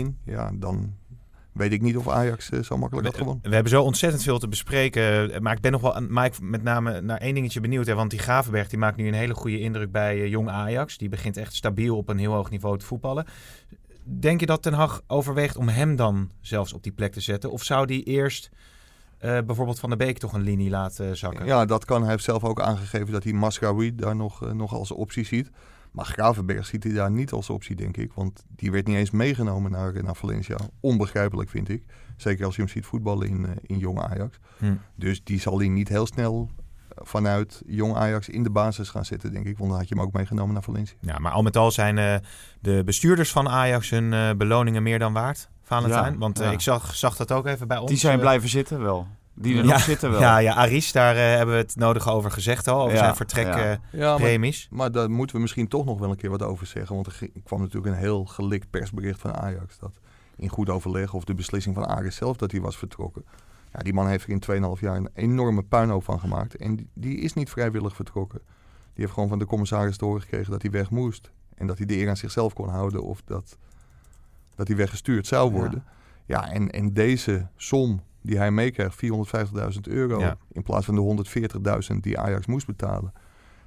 [0.08, 0.16] 1-1.
[0.26, 0.94] Ja, dan
[1.52, 3.44] weet ik niet of Ajax uh, zo makkelijk had gewonnen.
[3.44, 5.44] We hebben zo ontzettend veel te bespreken.
[5.44, 7.88] Maar ik ben nog wel Mike met name naar één dingetje benieuwd.
[7.88, 10.98] Hè, want die Gravenberg die maakt nu een hele goede indruk bij uh, jong Ajax.
[10.98, 13.26] Die begint echt stabiel op een heel hoog niveau te voetballen.
[14.04, 17.52] Denk je dat Ten Hag overweegt om hem dan zelfs op die plek te zetten?
[17.52, 18.50] Of zou die eerst
[19.22, 21.46] uh, bijvoorbeeld Van der Beek toch een linie laten zakken?
[21.46, 22.02] Ja, dat kan.
[22.02, 25.50] Hij heeft zelf ook aangegeven dat hij Masraoui daar nog, nog als optie ziet.
[25.92, 28.14] Maar Gravenberg ziet hij daar niet als optie, denk ik.
[28.14, 30.58] Want die werd niet eens meegenomen naar, naar Valencia.
[30.80, 31.84] Onbegrijpelijk, vind ik.
[32.18, 34.40] Zeker als je hem ziet voetballen in, in Jong Ajax.
[34.58, 34.74] Hm.
[34.96, 36.50] Dus die zal hij niet heel snel
[36.96, 39.58] vanuit Jong Ajax in de basis gaan zetten, denk ik.
[39.58, 40.98] Want dan had je hem ook meegenomen naar Valencia.
[41.00, 42.16] Ja, maar al met al zijn uh,
[42.60, 46.14] de bestuurders van Ajax hun uh, beloningen meer dan waard, Valentijn.
[46.14, 46.52] Ja, Want uh, ja.
[46.52, 47.90] ik zag, zag dat ook even bij ons.
[47.90, 49.08] Die zijn blijven zitten wel.
[49.34, 50.20] Die er ja, nog zitten wel.
[50.20, 52.82] Ja, ja Aris, daar uh, hebben we het nodige over gezegd al.
[52.82, 54.62] Over ja, zijn vertrekpremies.
[54.62, 54.68] Ja.
[54.70, 56.96] maar, maar, daar moeten we misschien toch nog wel een keer wat over zeggen.
[56.96, 59.78] Want er kwam natuurlijk een heel gelikt persbericht van Ajax.
[59.80, 60.00] Dat
[60.36, 63.26] in goed overleg of de beslissing van Aris zelf dat hij was vertrokken.
[63.74, 66.56] Ja, die man heeft er in 2,5 jaar een enorme puinhoop van gemaakt.
[66.56, 68.42] En die, die, is niet vrijwillig vertrokken.
[68.94, 71.32] Die heeft gewoon van de commissaris te horen gekregen dat hij weg moest.
[71.56, 73.58] En dat hij de eer aan zichzelf kon houden of dat,
[74.56, 75.84] dat hij weggestuurd zou worden.
[76.26, 80.38] Ja, ja en, en deze som die hij meekrijgt, 450.000 euro, ja.
[80.52, 81.26] in plaats van de
[81.94, 83.14] 140.000 die Ajax moest betalen.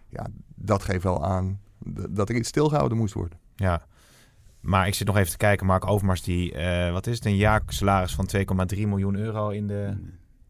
[0.09, 1.61] Ja, dat geeft wel aan
[2.09, 3.39] dat er iets stilgehouden moest worden.
[3.57, 3.83] Ja,
[4.61, 7.37] maar ik zit nog even te kijken, Mark Overmars, die, uh, wat is het, een
[7.37, 8.29] jaarsalaris van
[8.75, 9.97] 2,3 miljoen euro in de...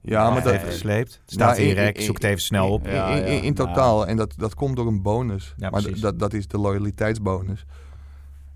[0.01, 1.21] Ja, maar dat heeft gesleept.
[1.27, 2.87] Staat hier rek, zoek het even snel op.
[2.87, 5.55] In, in, in, in totaal, en dat, dat komt door een bonus.
[5.57, 7.67] Ja, maar dat, dat is de loyaliteitsbonus.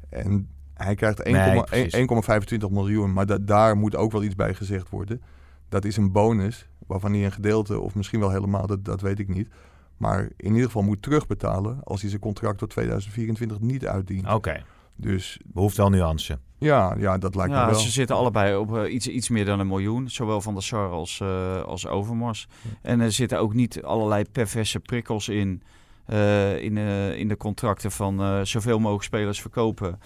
[0.09, 5.23] En hij krijgt 1,25 nee, miljoen, maar daar moet ook wel iets bij gezegd worden
[5.69, 9.19] dat is een bonus waarvan hij een gedeelte, of misschien wel helemaal, dat, dat weet
[9.19, 9.49] ik niet.
[9.97, 14.25] Maar in ieder geval moet terugbetalen als hij zijn contract tot 2024 niet uitdient.
[14.25, 14.35] Oké.
[14.35, 14.65] Okay.
[14.97, 16.39] Dus behoeft wel nuance.
[16.59, 17.81] Ja, ja dat lijkt ja, me wel.
[17.81, 20.11] Ze zitten allebei op uh, iets, iets meer dan een miljoen.
[20.11, 22.49] Zowel van de Sar als, uh, als Overmars.
[22.63, 22.71] Ja.
[22.83, 25.63] En er zitten ook niet allerlei perverse prikkels in.
[26.13, 29.99] Uh, in, uh, in de contracten van uh, zoveel mogelijk spelers verkopen.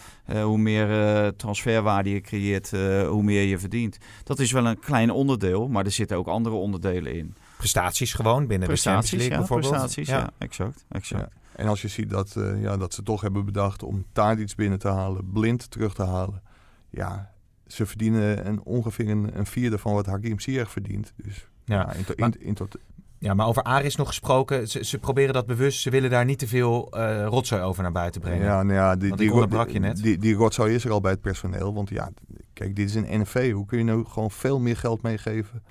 [0.43, 2.71] hoe meer transferwaarde je creëert,
[3.07, 3.99] hoe meer je verdient.
[4.25, 7.35] Dat is wel een klein onderdeel, maar er zitten ook andere onderdelen in.
[7.57, 9.71] Prestaties gewoon binnen prestaties, de Champions League ja, bijvoorbeeld?
[9.71, 10.85] Prestaties, ja, ja exact.
[10.89, 11.33] exact.
[11.33, 11.41] Ja.
[11.57, 14.89] En als je ziet dat, ja, dat ze toch hebben bedacht om Tadic binnen te
[14.89, 16.43] halen, Blind terug te halen.
[16.91, 17.33] Ja,
[17.67, 21.13] ze verdienen een, ongeveer een, een vierde van wat Hakim Ziyech verdient.
[21.17, 22.77] Dus ja, in, to, in, in tot,
[23.23, 24.69] ja, maar over Aris nog gesproken.
[24.69, 25.81] Ze, ze, proberen dat bewust.
[25.81, 28.45] Ze willen daar niet te veel uh, rotzooi over naar buiten brengen.
[28.45, 30.03] Ja, nou ja, die, die, onderbrak je net.
[30.03, 31.75] Die, die rotzooi is er al bij het personeel.
[31.75, 32.11] Want ja,
[32.53, 33.53] kijk, dit is een NFV.
[33.53, 35.63] Hoe kun je nou gewoon veel meer geld meegeven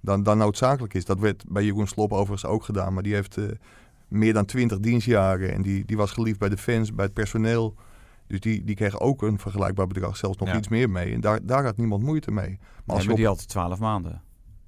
[0.00, 1.04] dan, dan noodzakelijk is?
[1.04, 2.94] Dat werd bij Jeroen Slop overigens ook gedaan.
[2.94, 3.50] Maar die heeft uh,
[4.08, 5.52] meer dan twintig dienstjaren.
[5.52, 7.74] En die, die was geliefd bij de fans, bij het personeel.
[8.26, 10.56] Dus die, die kreeg ook een vergelijkbaar bedrag, zelfs nog ja.
[10.56, 11.14] iets meer mee.
[11.14, 12.58] En daar, daar had niemand moeite mee.
[12.58, 14.22] Maar, als nee, maar die had twaalf maanden.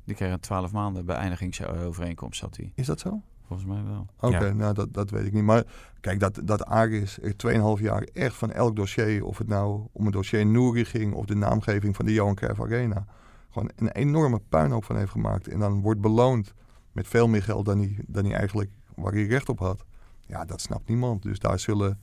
[0.04, 2.72] Die kreeg een 12 maanden beëindigingsovereenkomst, zat hij.
[2.74, 3.22] Is dat zo?
[3.46, 4.06] Volgens mij wel.
[4.16, 4.54] Oké, okay, ja.
[4.54, 5.42] nou dat, dat weet ik niet.
[5.42, 5.64] Maar
[6.00, 7.34] kijk, dat, dat Aris er
[7.76, 11.24] 2,5 jaar echt van elk dossier, of het nou om het dossier Nouri ging of
[11.24, 13.06] de naamgeving van de Johan Cruijff Arena,
[13.50, 15.48] gewoon een enorme puinhoop van heeft gemaakt.
[15.48, 16.54] En dan wordt beloond
[16.92, 19.84] met veel meer geld dan hij, dan hij eigenlijk, waar hij recht op had.
[20.26, 21.22] Ja, dat snapt niemand.
[21.22, 22.00] Dus daar zullen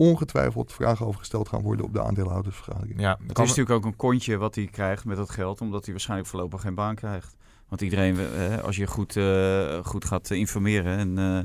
[0.00, 3.00] ongetwijfeld vragen over gesteld gaan worden op de aandeelhoudersvergadering.
[3.00, 5.92] Ja, het is natuurlijk ook een kontje wat hij krijgt met dat geld, omdat hij
[5.92, 7.36] waarschijnlijk voorlopig geen baan krijgt.
[7.68, 11.38] Want iedereen, eh, als je goed, uh, goed gaat informeren en uh,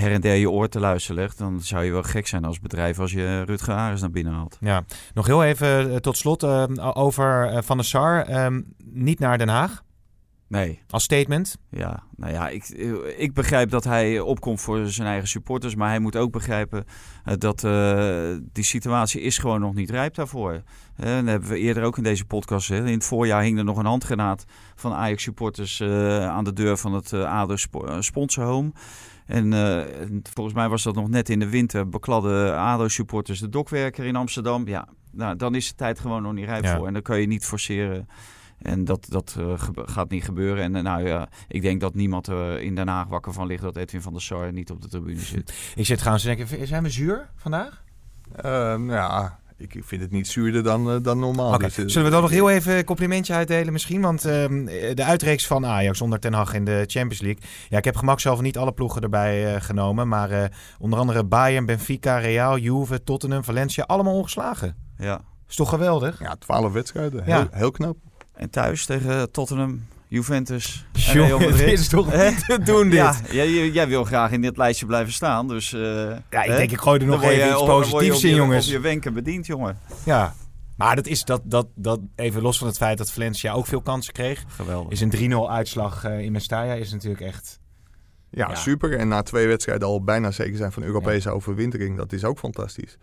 [0.00, 2.60] her en der je oor te luisteren legt, dan zou je wel gek zijn als
[2.60, 4.56] bedrijf als je Rutger Ares naar binnen haalt.
[4.60, 6.44] Ja, nog heel even tot slot
[6.94, 8.44] over Van der Sar.
[8.44, 9.82] Um, niet naar Den Haag.
[10.48, 10.80] Nee.
[10.90, 11.58] Als statement?
[11.70, 12.68] Ja, nou ja, ik,
[13.16, 15.74] ik begrijp dat hij opkomt voor zijn eigen supporters.
[15.74, 16.84] Maar hij moet ook begrijpen
[17.26, 20.52] uh, dat uh, die situatie is gewoon nog niet rijp daarvoor.
[20.52, 20.60] Uh,
[20.96, 22.68] dat hebben we eerder ook in deze podcast.
[22.68, 22.76] Hè.
[22.76, 25.82] In het voorjaar hing er nog een handgranaat van Ajax supporters
[26.22, 27.56] aan de deur van het ADO
[28.00, 28.72] sponsorhome.
[29.26, 29.52] En
[30.34, 31.88] volgens mij was dat nog net in de winter.
[31.88, 34.68] Bekladden ADO supporters de dokwerker in Amsterdam.
[34.68, 36.76] Ja, nou, dan is de tijd gewoon nog niet rijp ja.
[36.76, 36.86] voor.
[36.86, 38.08] En dan kan je niet forceren
[38.62, 40.62] en dat, dat uh, gaat niet gebeuren.
[40.64, 43.62] En uh, nou ja, ik denk dat niemand uh, in Den Haag wakker van ligt
[43.62, 45.52] dat Edwin van der Sar niet op de tribune zit.
[45.74, 47.82] ik zit trouwens te denken, zijn we zuur vandaag?
[48.88, 51.58] ja, ik vind het niet zuurder dan, eh, dan normaal.
[51.58, 54.00] Dus, eh, Zullen we dan nog heel even een complimentje uitdelen misschien?
[54.00, 57.42] Want ehm, de uitreeks van Ajax onder Ten Hag in de Champions League.
[57.68, 60.08] Ja, ik heb gemakshalve niet alle ploegen erbij eh, genomen.
[60.08, 60.44] Maar eh,
[60.78, 63.84] onder andere Bayern, Benfica, Real, Juve, Tottenham, Valencia.
[63.84, 64.76] Allemaal ongeslagen.
[64.98, 65.20] Ja.
[65.48, 66.20] Is toch geweldig?
[66.20, 67.24] Ja, twaalf wedstrijden.
[67.24, 67.48] Heel, Ja.
[67.50, 67.96] heel knap.
[68.38, 71.58] En thuis tegen Tottenham, Juventus en Jongen, Real Madrid.
[71.68, 72.98] dit is toch niet te doen dit?
[73.30, 75.72] Ja, jij, wil graag in dit lijstje blijven staan, dus...
[75.72, 75.80] eh,
[76.30, 76.56] Ja, ik hè?
[76.56, 78.66] denk ik gooi er Dan nog je- even iets positiefs in, jongens.
[78.66, 79.78] Op je wenken bediend, jongen.
[80.04, 80.34] Ja.
[80.76, 83.80] Maar dat is dat, dat, dat, even los van het feit dat Valencia ook veel
[83.82, 84.92] kansen kreeg, Geweldig.
[84.92, 87.60] is een 3-0 uitslag eh, in Mestalla is natuurlijk echt...
[88.30, 88.54] Ja, Ja.
[88.54, 88.98] super.
[88.98, 91.96] En na twee wedstrijden al bijna zeker zijn van Europese overwintering.
[91.96, 92.96] Dat is ook fantastisch.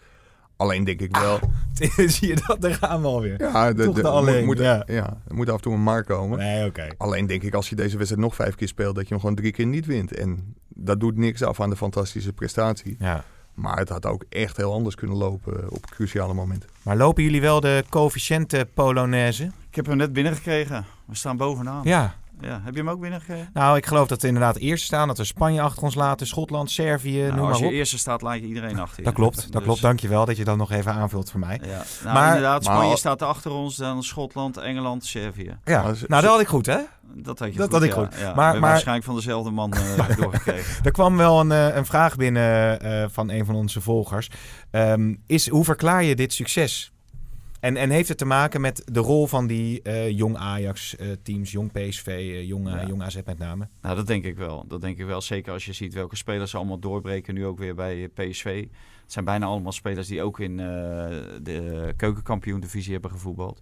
[0.57, 1.39] Alleen denk ik wel...
[2.07, 2.61] Zie je dat?
[2.61, 3.39] Daar gaan we alweer.
[3.41, 4.83] ja, de, toch de- de alleen, moet, moet- ja.
[4.87, 6.37] ja, er moet af en toe een markt komen.
[6.37, 6.87] Nee, oké.
[6.97, 8.95] Alleen denk ik als je deze wedstrijd nog vijf keer speelt...
[8.95, 10.13] dat je hem gewoon drie keer niet wint.
[10.15, 12.95] En dat doet niks af aan de fantastische prestatie.
[12.99, 13.23] Ja.
[13.53, 16.69] Maar het had ook echt heel anders kunnen lopen op cruciale momenten.
[16.81, 19.43] Maar lopen jullie wel de coëfficiënten Polonaise?
[19.69, 20.85] Ik heb hem net binnengekregen.
[21.05, 21.81] We staan bovenaan.
[21.83, 22.15] Ja.
[22.41, 23.49] Ja, Heb je hem ook binnengekregen?
[23.53, 25.07] Nou, ik geloof dat we inderdaad eerst staan.
[25.07, 27.71] Dat we Spanje achter ons laten, Schotland, Servië, Nou, noem als maar je op.
[27.71, 29.03] eerste staat, laat je iedereen achter je.
[29.03, 29.81] Dat klopt, dat Dus- klopt.
[29.81, 31.59] Dankjewel dat je dat nog even aanvult voor mij.
[31.63, 31.67] Ja.
[32.03, 35.57] Nou, Maar- inderdaad, maar- Spanje staat achter ons, dan Schotland, Engeland, Servië.
[35.63, 36.79] Ja, nou dat had ik goed hè.
[37.17, 37.95] Dat had je Dat goed, had ik ja.
[37.95, 38.19] goed.
[38.19, 40.83] Ja, Maar- maar- waarschijnlijk van dezelfde man eh, doorgekregen.
[40.85, 44.29] Er kwam wel een, eh, een vraag binnen eh, van een van onze volgers.
[44.71, 46.93] Ehm, is, hoe verklaar je dit succes?
[47.65, 51.71] En, en heeft het te maken met de rol van die eh, jong Ajax-teams, jong
[51.71, 52.87] PSV, eh, jong, eh, Ja.
[52.87, 53.67] jong AZ met name?
[53.81, 54.65] Nou, dat denk ik wel.
[54.67, 55.21] Dat denk ik wel.
[55.21, 57.33] Zeker als je ziet welke spelers allemaal doorbreken.
[57.33, 58.65] Nu ook weer bij PSV.
[59.01, 60.65] Het zijn bijna allemaal spelers die ook in eh,
[61.41, 63.61] de keukenkampioen-divisie hebben gevoetbald.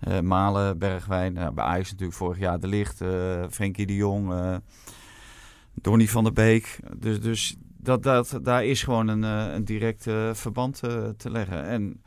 [0.00, 1.34] Eh, Malen, Bergwijn.
[1.34, 3.00] Bij Ajax natuurlijk vorig jaar De Licht.
[3.00, 4.32] eh Frenkie de Jong.
[4.32, 4.56] eh
[5.74, 6.78] Donny van der Beek.
[6.96, 11.30] Dus, dus dat, dat, daar is gewoon een, eh, een direct eh, verband eh, te
[11.30, 11.64] leggen.
[11.64, 12.02] En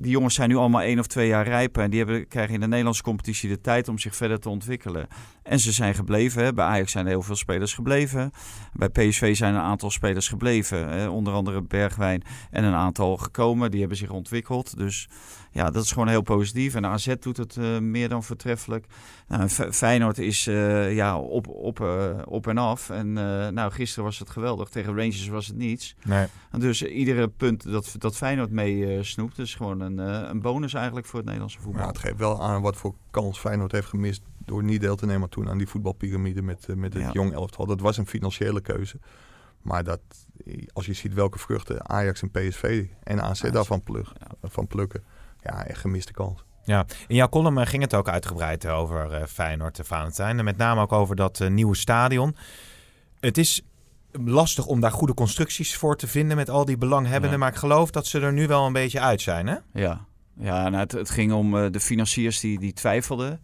[0.00, 1.82] die jongens zijn nu allemaal één of twee jaar rijper.
[1.82, 5.08] En die hebben, krijgen in de Nederlandse competitie de tijd om zich verder te ontwikkelen.
[5.48, 6.44] En ze zijn gebleven.
[6.44, 6.52] Hè.
[6.52, 8.30] Bij Ajax zijn er heel veel spelers gebleven.
[8.72, 10.88] Bij PSV zijn een aantal spelers gebleven.
[10.88, 11.08] Hè.
[11.08, 13.70] Onder andere Bergwijn en een aantal gekomen.
[13.70, 14.76] Die hebben zich ontwikkeld.
[14.76, 15.08] Dus
[15.50, 16.74] ja, dat is gewoon heel positief.
[16.74, 18.86] En AZ doet het eh, meer dan voortreffelijk.
[19.28, 22.90] Nou, Feyenoord is eh, ja, op, op, eh, op en af.
[22.90, 23.12] En
[23.54, 24.68] nou, gisteren was het geweldig.
[24.68, 25.96] Tegen Rangers was het niets.
[26.04, 26.26] Nee.
[26.58, 31.16] Dus iedere punt dat, dat Feyenoord mee snoept, is gewoon een, een bonus eigenlijk voor
[31.16, 31.80] het Nederlandse voetbal.
[31.80, 34.22] Maar het geeft wel aan wat voor kans Feyenoord heeft gemist...
[34.48, 37.10] door niet deel te nemen toen aan die voetbalpyramide met, eh, met het Ja.
[37.12, 37.66] jong elftal.
[37.66, 38.98] Dat was een financiële keuze.
[39.62, 40.00] Maar dat,
[40.72, 45.04] als je ziet welke vruchten Ajax en PSV en AZ Ja, daarvan plug, van plukken...
[45.42, 46.44] ja, echt gemiste kans.
[46.64, 50.38] Ja, in jouw column eh, ging het ook uitgebreid eh, over eh, Feyenoord, eh, Valentijn.
[50.38, 52.36] En met name ook over dat eh, nieuwe stadion.
[53.20, 53.62] Het is
[54.12, 57.30] lastig om daar goede constructies voor te vinden met al die belanghebbenden.
[57.30, 57.36] Ja.
[57.38, 59.56] Maar ik geloof dat ze er nu wel een beetje uit zijn, hè?
[59.72, 60.04] Ja,
[60.38, 63.40] ja nou, het, het ging om eh, de financiers die, die twijfelden.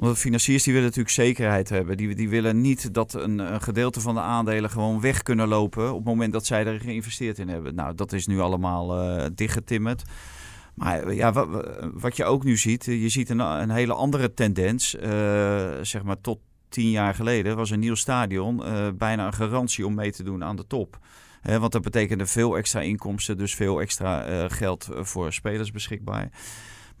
[0.00, 1.96] Omdat financiers die willen natuurlijk zekerheid hebben.
[1.96, 5.90] Die, die willen niet dat een, een gedeelte van de aandelen gewoon weg kunnen lopen
[5.90, 7.74] op het moment dat zij er geïnvesteerd in hebben.
[7.74, 10.02] Nou, dat is nu allemaal eh dichtgetimmerd.
[10.74, 11.48] Maar eh, ja, wat,
[11.94, 14.90] wat je ook nu ziet, eh, je ziet een, een hele andere tendens.
[15.82, 18.62] zeg maar tot tien jaar geleden was een nieuw stadion
[18.98, 20.98] bijna een garantie om mee te doen aan de top.
[21.42, 26.30] Want dat betekende veel extra inkomsten, dus veel extra geld voor spelers beschikbaar.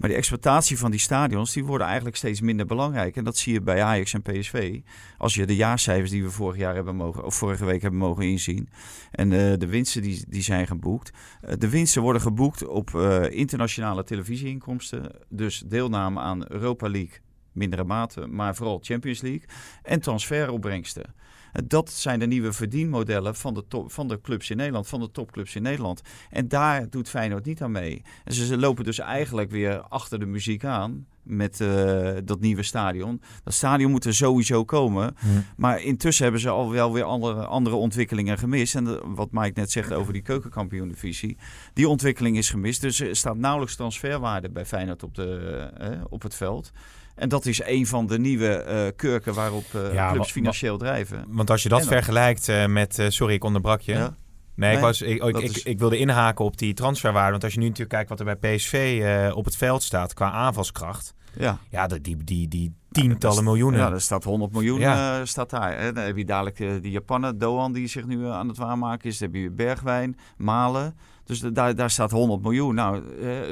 [0.00, 3.16] Maar die exploitatie van die stadions, die worden eigenlijk steeds minder belangrijk.
[3.16, 4.80] En dat zie je bij Ajax en PSV.
[5.18, 8.24] Als je de jaarcijfers die we vorig jaar hebben mogen, of vorige week hebben mogen
[8.24, 8.68] inzien.
[9.10, 11.12] En eh, de winsten die, die zijn geboekt.
[11.40, 15.12] Eh, de winsten worden geboekt op eh, internationale televisieinkomsten.
[15.28, 17.18] Dus deelname aan Europa League,
[17.52, 19.44] mindere mate, maar vooral Champions League.
[19.82, 21.14] En transferopbrengsten.
[21.52, 25.10] Dat zijn de nieuwe verdienmodellen van de, top, van de clubs in Nederland, van de
[25.10, 26.00] topclubs in Nederland.
[26.30, 28.02] En daar doet Feyenoord niet aan mee.
[28.24, 33.20] En ze, lopen dus eigenlijk weer achter de muziek aan met eh, dat nieuwe stadion.
[33.44, 35.14] Dat stadion moet er sowieso komen.
[35.56, 38.74] Maar intussen hebben ze al wel weer andere, andere ontwikkelingen gemist.
[38.74, 41.36] En de- wat Mike net zegt over die keukenkampioen-divisie.
[41.72, 42.80] Die ontwikkeling is gemist.
[42.80, 45.34] Dus er staat nauwelijks transferwaarde bij Feyenoord op, de,
[45.78, 46.72] eh, op het veld.
[47.20, 51.24] En dat is een van de nieuwe eh, kurken waarop eh, Ja, clubs financieel drijven.
[51.28, 53.06] Want als je dat En vergelijkt eh, met...
[53.08, 53.92] sorry, ik onderbrak je.
[53.92, 54.16] Ja.
[54.54, 57.30] Nee, ik, was, ik, ik, ik, wilde inhaken op die transferwaarde.
[57.30, 59.02] Want als je nu natuurlijk kijkt wat er bij PSV
[59.34, 61.14] op het veld staat qua aanvalskracht.
[61.38, 61.58] Ja.
[61.70, 63.80] Ja, die, die, die, die tientallen miljoenen.
[63.80, 65.24] Ja, er staat 100 miljoen Ja.
[65.24, 65.78] staat daar.
[65.78, 65.92] Hè.
[65.92, 69.18] Dan heb je dadelijk die Japaner, Doan, die zich nu aan het waarmaken is.
[69.18, 70.96] Dan heb je Bergwijn, Malen.
[71.24, 72.74] Dus daar, daar staat 100 miljoen.
[72.74, 73.02] Nou,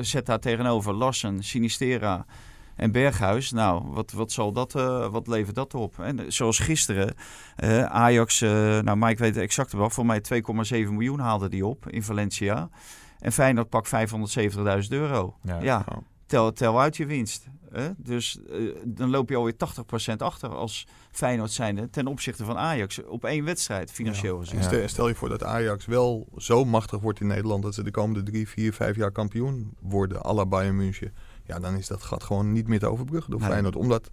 [0.00, 2.26] zet daar tegenover Larsen, Sinistera
[2.78, 3.50] en Berghuis.
[3.50, 5.98] Nou, wat, wat, zal dat, eh, wat levert dat op?
[5.98, 7.14] En eh, zoals gisteren,
[7.56, 11.66] eh, Ajax, eh, nou Mike weet het exact wel, voor mij 2,7 miljoen haalde die
[11.66, 12.68] op in Valencia.
[13.18, 15.36] En Feyenoord pakt 570.000 euro.
[15.42, 15.60] Ja.
[15.60, 15.84] Ja,
[16.26, 17.46] tel, tel uit je winst.
[17.70, 17.90] Hè?
[17.96, 18.38] Dus
[18.84, 23.44] dan loop je alweer 80% achter als Feyenoord zijnde ten opzichte van Ajax op één
[23.44, 24.58] wedstrijd, financieel gezien.
[24.58, 27.82] En stel, stel je voor dat Ajax wel zo machtig wordt in Nederland dat ze
[27.82, 31.12] de komende drie, vier, vijf jaar kampioen worden, à la Bayern München.
[31.48, 33.48] Ja, dan is dat gat gewoon niet meer te overbruggen door Nee.
[33.48, 33.76] Feyenoord.
[33.76, 34.10] Omdat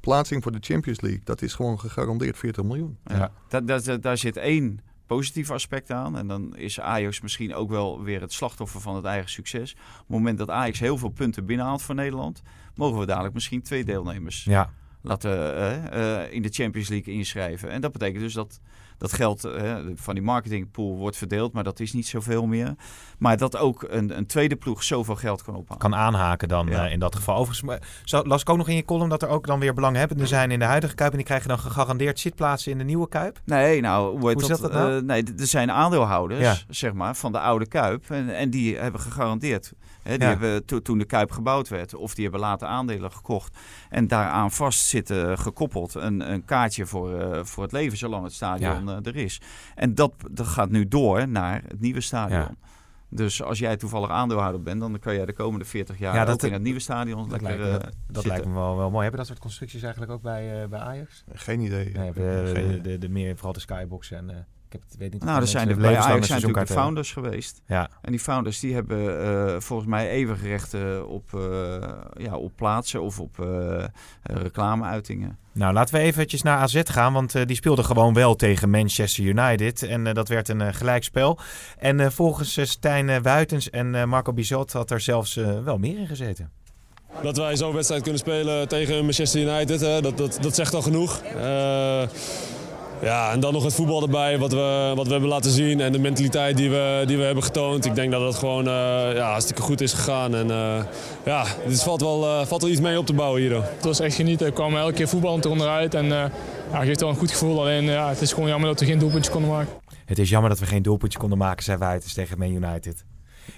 [0.00, 2.98] plaatsing voor de Champions League, dat is gewoon gegarandeerd 40 miljoen.
[3.04, 3.32] Ja.
[3.48, 6.18] Daar, daar, daar zit één positief aspect aan.
[6.18, 9.72] En dan is Ajax misschien ook wel weer het slachtoffer van het eigen succes.
[9.72, 12.42] Op het moment dat Ajax heel veel punten binnenhaalt voor Nederland,
[12.74, 17.70] mogen we dadelijk misschien twee deelnemers Ja, laten eh, eh, in de Champions League inschrijven.
[17.70, 18.60] En dat betekent dus dat
[18.98, 22.74] dat geld eh, van die marketingpool wordt verdeeld, maar dat is niet zoveel meer.
[23.18, 25.78] Maar dat ook een, een tweede ploeg zoveel geld kan ophalen.
[25.78, 26.86] kan aanhaken dan Ja.
[26.86, 27.34] eh, in dat geval.
[27.36, 29.74] Overigens maar zo- las ik ook nog in je column dat er ook dan weer
[29.74, 31.10] belanghebbenden zijn in de huidige Kuip.
[31.10, 33.40] En die krijgen dan gegarandeerd zitplaatsen in de nieuwe Kuip.
[33.44, 34.46] Nee, nou, hoe, Hoe dat?
[34.46, 34.96] zit dat nou?
[34.96, 36.54] Eh, nee, er zijn aandeelhouders, Ja.
[36.68, 38.10] zeg maar, van de oude Kuip.
[38.10, 39.72] En, en die hebben gegarandeerd.
[40.08, 40.28] Hè, die Ja.
[40.32, 43.56] hebben to- toen de Kuip gebouwd werd, of die hebben later aandelen gekocht.
[43.88, 48.32] En daaraan vast zitten gekoppeld een, een kaartje voor, eh, voor het leven, zolang het
[48.32, 49.40] stadion eh, er is.
[49.74, 52.38] En dat, dat gaat nu door naar het nieuwe stadion.
[52.40, 52.54] Ja.
[53.10, 56.34] Dus als jij toevallig aandeelhouder bent, dan kan jij de komende 40 jaar Ja, dat-
[56.34, 58.90] ook in het nieuwe stadion Dat, lekker lijkt, me- eh, dat, lijkt me wel, wel
[58.90, 59.00] mooi.
[59.02, 61.24] Hebben dat soort constructies eigenlijk ook bij, eh, bij Ajax?
[61.32, 61.92] Geen idee.
[61.92, 64.46] Nee, de, Geen de, de, de meer, vooral de skybox en...
[64.70, 66.66] ik heb, het- weet niet Nou, er de zijn er mensen bij Ajax zijn natuurlijk
[66.68, 67.62] de founders geweest.
[67.66, 71.40] Ja, En die founders die hebben eh, volgens mij eeuwige rechten op, eh,
[72.16, 73.84] ja, op plaatsen of op eh
[74.22, 75.38] reclameuitingen.
[75.52, 79.24] Nou, laten we eventjes naar AZ gaan, want eh, die speelde gewoon wel tegen Manchester
[79.24, 79.82] United.
[79.82, 81.38] En eh, dat werd een gelijkspel.
[81.78, 86.06] En eh, volgens Stijn Wuitens en eh, Marco Bizot had er zelfs wel meer in
[86.06, 86.50] gezeten.
[87.22, 90.82] Dat wij zo'n wedstrijd kunnen spelen tegen Manchester United, hè, dat, dat, dat zegt al
[90.82, 91.20] genoeg.
[93.02, 95.92] Ja, en dan nog het voetbal erbij, wat we, wat we hebben laten zien en
[95.92, 97.84] de mentaliteit die we, die we hebben getoond.
[97.84, 100.34] Ik denk dat het gewoon eh, ja, hartstikke goed is gegaan.
[100.34, 100.84] En eh,
[101.24, 103.54] ja, dit valt wel, eh, valt wel iets mee op te bouwen hier.
[103.54, 104.46] Het was echt genieten.
[104.46, 105.94] We kwamen elke keer voetballend eronderuit.
[105.94, 106.30] En eh
[106.72, 107.60] ja, geeft wel een goed gevoel.
[107.60, 109.72] Alleen ja, het is gewoon jammer dat we geen doelpuntje konden maken.
[110.04, 113.04] Het is jammer dat we geen doelpuntje konden maken, zei Wuitens tegen Man United.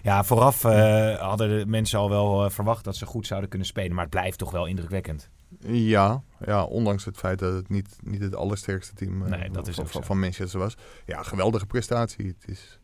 [0.03, 3.93] Ja, vooraf eh, hadden de mensen al wel verwacht dat ze goed zouden kunnen spelen.
[3.93, 5.31] Maar het blijft toch wel indrukwekkend.
[5.67, 9.69] Ja, ja, ondanks het feit dat het niet, niet het allersterkste team eh, Nee, dat
[9.69, 10.77] is van, van, van Manchester was.
[11.07, 12.27] Ja, geweldige prestatie.
[12.27, 12.81] Het is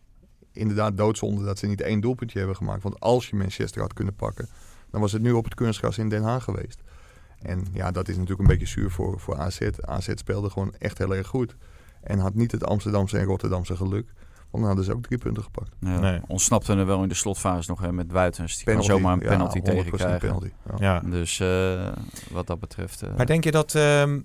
[0.53, 2.83] inderdaad doodzonde dat ze niet één doelpuntje hebben gemaakt.
[2.83, 4.49] Want als je Manchester had kunnen pakken,
[4.91, 6.81] dan was het nu op het kunstgras in Den Haag geweest.
[7.43, 9.61] En ja, dat is natuurlijk een beetje zuur voor, voor AZ.
[9.81, 11.57] AZ speelde gewoon echt heel erg goed.
[12.03, 14.13] En had niet het Amsterdamse en Rotterdamse geluk.
[14.57, 15.71] Want dan hadden ze ook drie punten gepakt.
[15.81, 16.21] Ja, Nee.
[16.27, 18.57] Ontsnapte er wel in de slotfase nog hè, met Wuitens.
[18.57, 20.19] Die Penalty, kan zomaar een ja, penalty 100% tegenkrijgen.
[20.19, 20.75] penalty, ja.
[20.79, 21.11] Ja.
[21.11, 21.93] Dus eh,
[22.31, 23.03] wat dat betreft...
[23.03, 24.21] eh, Maar denk je dat, ehm,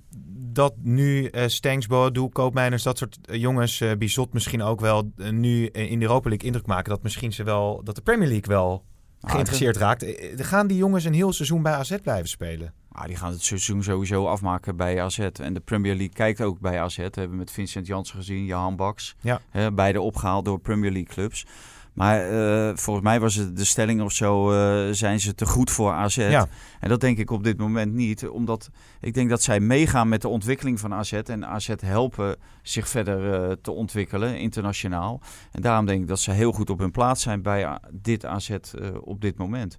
[0.53, 5.65] dat nu eh Stenks, Boadu, Koopmeiners, dat soort jongens, eh Bizot misschien ook wel nu
[5.65, 8.83] in de Europa League indruk maken dat misschien ze wel, dat de Premier League wel
[9.21, 10.05] geïnteresseerd raakt.
[10.35, 12.73] Gaan die jongens een heel seizoen bij AZ blijven spelen?
[12.91, 15.19] Ah, die gaan het seizoen sowieso afmaken bij AZ.
[15.19, 16.95] En de Premier League kijkt ook bij AZ.
[16.95, 19.15] We hebben met Vincent Janssen gezien, Johan Baks.
[19.21, 19.41] Ja.
[19.49, 21.45] Hè, beide opgehaald door Premier League clubs.
[21.93, 25.71] Maar eh, volgens mij was het de stelling of zo, eh, zijn ze te goed
[25.71, 26.15] voor AZ.
[26.15, 26.47] Ja.
[26.79, 28.27] En dat denk ik op dit moment niet.
[28.27, 28.69] Omdat
[29.01, 31.13] ik denk dat zij meegaan met de ontwikkeling van AZ.
[31.13, 35.21] En AZ helpen zich verder eh, te ontwikkelen, internationaal.
[35.51, 38.57] En daarom denk ik dat ze heel goed op hun plaats zijn bij dit AZ
[39.01, 39.77] op dit moment.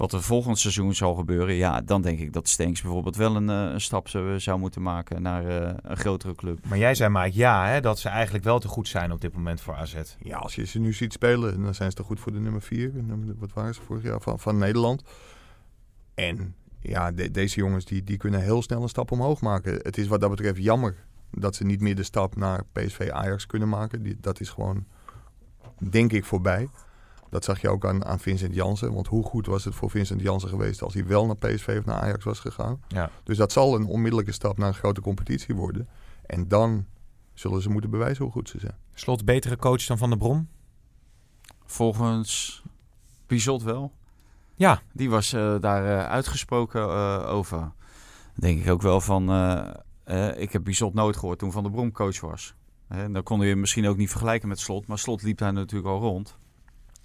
[0.00, 3.50] Wat er volgend seizoen zal gebeuren, ja, dan denk ik dat Stenks bijvoorbeeld wel een,
[3.50, 6.66] eh, een stap zou, zou moeten maken naar eh, een grotere club.
[6.68, 9.32] Maar jij zei maar ja, hè, dat ze eigenlijk wel te goed zijn op dit
[9.34, 9.96] moment voor AZ.
[10.18, 12.62] Ja, als je ze nu ziet spelen, dan zijn ze toch goed voor de nummer
[12.62, 12.92] 4.
[13.38, 15.02] Wat waren ze vorig jaar van, van Nederland?
[16.14, 19.72] En ja, de- deze jongens die, die kunnen heel snel een stap omhoog maken.
[19.72, 20.96] Het is wat dat betreft jammer
[21.30, 24.02] dat ze niet meer de stap naar PSV Ajax kunnen maken.
[24.02, 24.84] Die, dat is gewoon,
[25.78, 26.68] denk ik, voorbij.
[27.30, 28.92] Dat zag je ook aan, aan Vincent Jansen.
[28.92, 31.84] Want hoe goed was het voor Vincent Jansen geweest als hij wel naar PSV of
[31.84, 32.82] naar Ajax was gegaan?
[32.88, 33.10] Ja.
[33.22, 35.88] Dus dat zal een onmiddellijke stap naar een grote competitie worden.
[36.26, 36.86] En dan
[37.34, 38.76] zullen ze moeten bewijzen hoe goed ze zijn.
[38.94, 40.48] Slot betere coach dan Van der Brom?
[41.64, 42.62] Volgens
[43.26, 43.92] Bizot wel.
[44.54, 44.82] Ja.
[44.92, 47.72] Die was eh, daar eh, uitgesproken eh, over.
[48.34, 49.22] Denk ik ook wel van...
[50.36, 52.54] ik heb Bizot nooit gehoord toen Van der Brom coach was.
[52.88, 54.86] Hè, dan kon je misschien ook niet vergelijken met Slot.
[54.86, 56.38] Maar Slot liep daar natuurlijk al rond.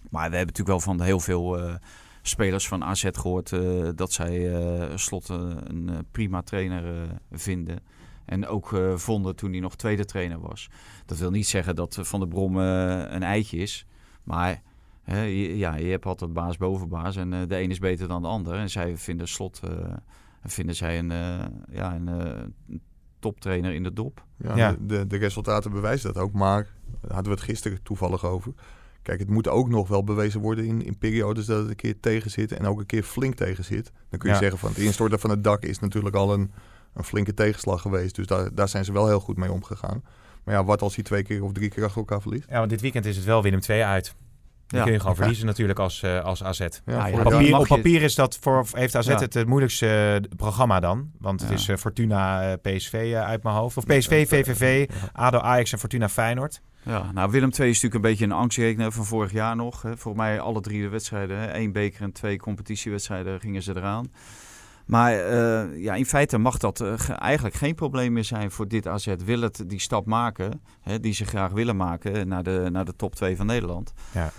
[0.09, 1.75] Maar we hebben natuurlijk wel van heel veel eh,
[2.21, 3.51] spelers van AZ gehoord...
[3.51, 7.79] eh, dat zij eh, Slot een eh, prima trainer vinden.
[8.25, 10.69] En ook eh, vonden toen hij nog tweede trainer was.
[11.05, 13.85] Dat wil niet zeggen dat Van der Brom een eitje is.
[14.23, 14.61] Maar
[15.03, 15.21] hè,
[15.53, 17.15] ja, je hebt altijd baas boven baas.
[17.15, 18.53] En eh, de een is beter dan de ander.
[18.53, 19.59] En zij vinden Slot...
[19.63, 19.93] eh,
[20.43, 22.41] vinden zij een, eh, ja, een eh,
[23.19, 24.25] toptrainer in de dop.
[24.37, 24.71] Ja, Ja.
[24.71, 26.33] De, de, de resultaten bewijzen dat ook.
[26.33, 26.63] Maar
[27.01, 28.53] daar hadden we het gisteren toevallig over.
[29.05, 31.99] Kijk, het moet ook nog wel bewezen worden in, in periodes dat het een keer
[31.99, 33.91] tegen zit en ook een keer flink tegen zit.
[34.09, 34.41] Dan kun je Ja.
[34.41, 36.51] zeggen van het instorten van het dak is natuurlijk al een,
[36.93, 38.15] een flinke tegenslag geweest.
[38.15, 40.03] Dus daar, daar zijn ze wel heel goed mee omgegaan.
[40.43, 42.49] Maar ja, wat als hij twee keer of drie keer achter elkaar verliest?
[42.49, 44.15] Ja, want dit weekend is het wel Willem 2 uit.
[44.67, 44.85] Dan Ja.
[44.85, 46.59] kun je gewoon verliezen natuurlijk als, eh, als AZ.
[46.85, 49.19] Ja, Papier, op papier is dat voor, heeft AZ Ja.
[49.19, 49.87] het, het moeilijkste
[50.31, 51.11] eh, programma dan.
[51.19, 53.77] Want het is eh, Fortuna eh, PSV eh, uit mijn hoofd.
[53.77, 56.61] Of PSV, VVV, ADO, Ajax en Fortuna Feyenoord.
[56.83, 59.81] Ja, nou Willem II is natuurlijk een beetje een angstrekener van vorig jaar nog.
[59.81, 59.97] Hè.
[59.97, 61.45] Voor mij alle drie de wedstrijden, hè.
[61.45, 64.11] één beker en twee competitiewedstrijden gingen ze eraan.
[64.85, 68.67] Maar eh, ja, in feite mag dat eh, ge- eigenlijk geen probleem meer zijn voor
[68.67, 69.07] dit AZ.
[69.25, 72.95] Wil het die stap maken, hè, die ze graag willen maken naar de, naar de
[72.95, 73.93] top 2 van Nederland.
[74.11, 74.31] Ja.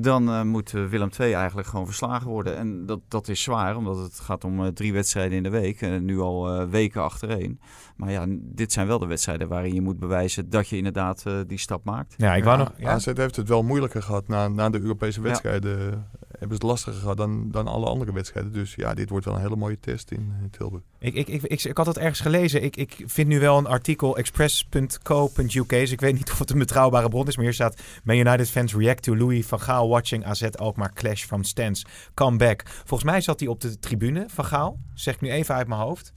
[0.00, 2.56] Dan eh, moet eh, Willem II eigenlijk gewoon verslagen worden.
[2.56, 5.80] En dat, dat is zwaar, omdat het gaat om eh, drie wedstrijden in de week.
[5.80, 7.60] En nu al eh, weken achtereen.
[7.96, 11.34] Maar ja, dit zijn wel de wedstrijden waarin je moet bewijzen dat je inderdaad eh,
[11.46, 12.14] die stap maakt.
[12.16, 12.72] Ja, ik wou Ja, nog...
[12.78, 12.90] Ja?
[12.90, 16.06] AZ heeft het wel moeilijker gehad na, na de Europese wedstrijden.
[16.42, 18.52] Hebben ze het lastiger gehad dan, dan alle andere wedstrijden.
[18.52, 20.82] Dus ja, dit wordt wel een hele mooie test in, Tilburg.
[20.98, 22.62] Ik, ik, ik, ik, ik had het ergens gelezen.
[22.62, 25.68] Ik, ik vind nu wel een artikel express.co.uk.
[25.68, 27.36] Dus ik weet niet of het een betrouwbare bron is.
[27.36, 27.82] Maar hier staat...
[28.04, 31.86] Man United fans react to Louis van Gaal watching AZ Alkmaar clash from stands.
[32.14, 32.62] Come back.
[32.66, 34.78] Volgens mij zat hij op de tribune van Gaal.
[34.94, 36.12] Zeg ik nu even uit mijn hoofd.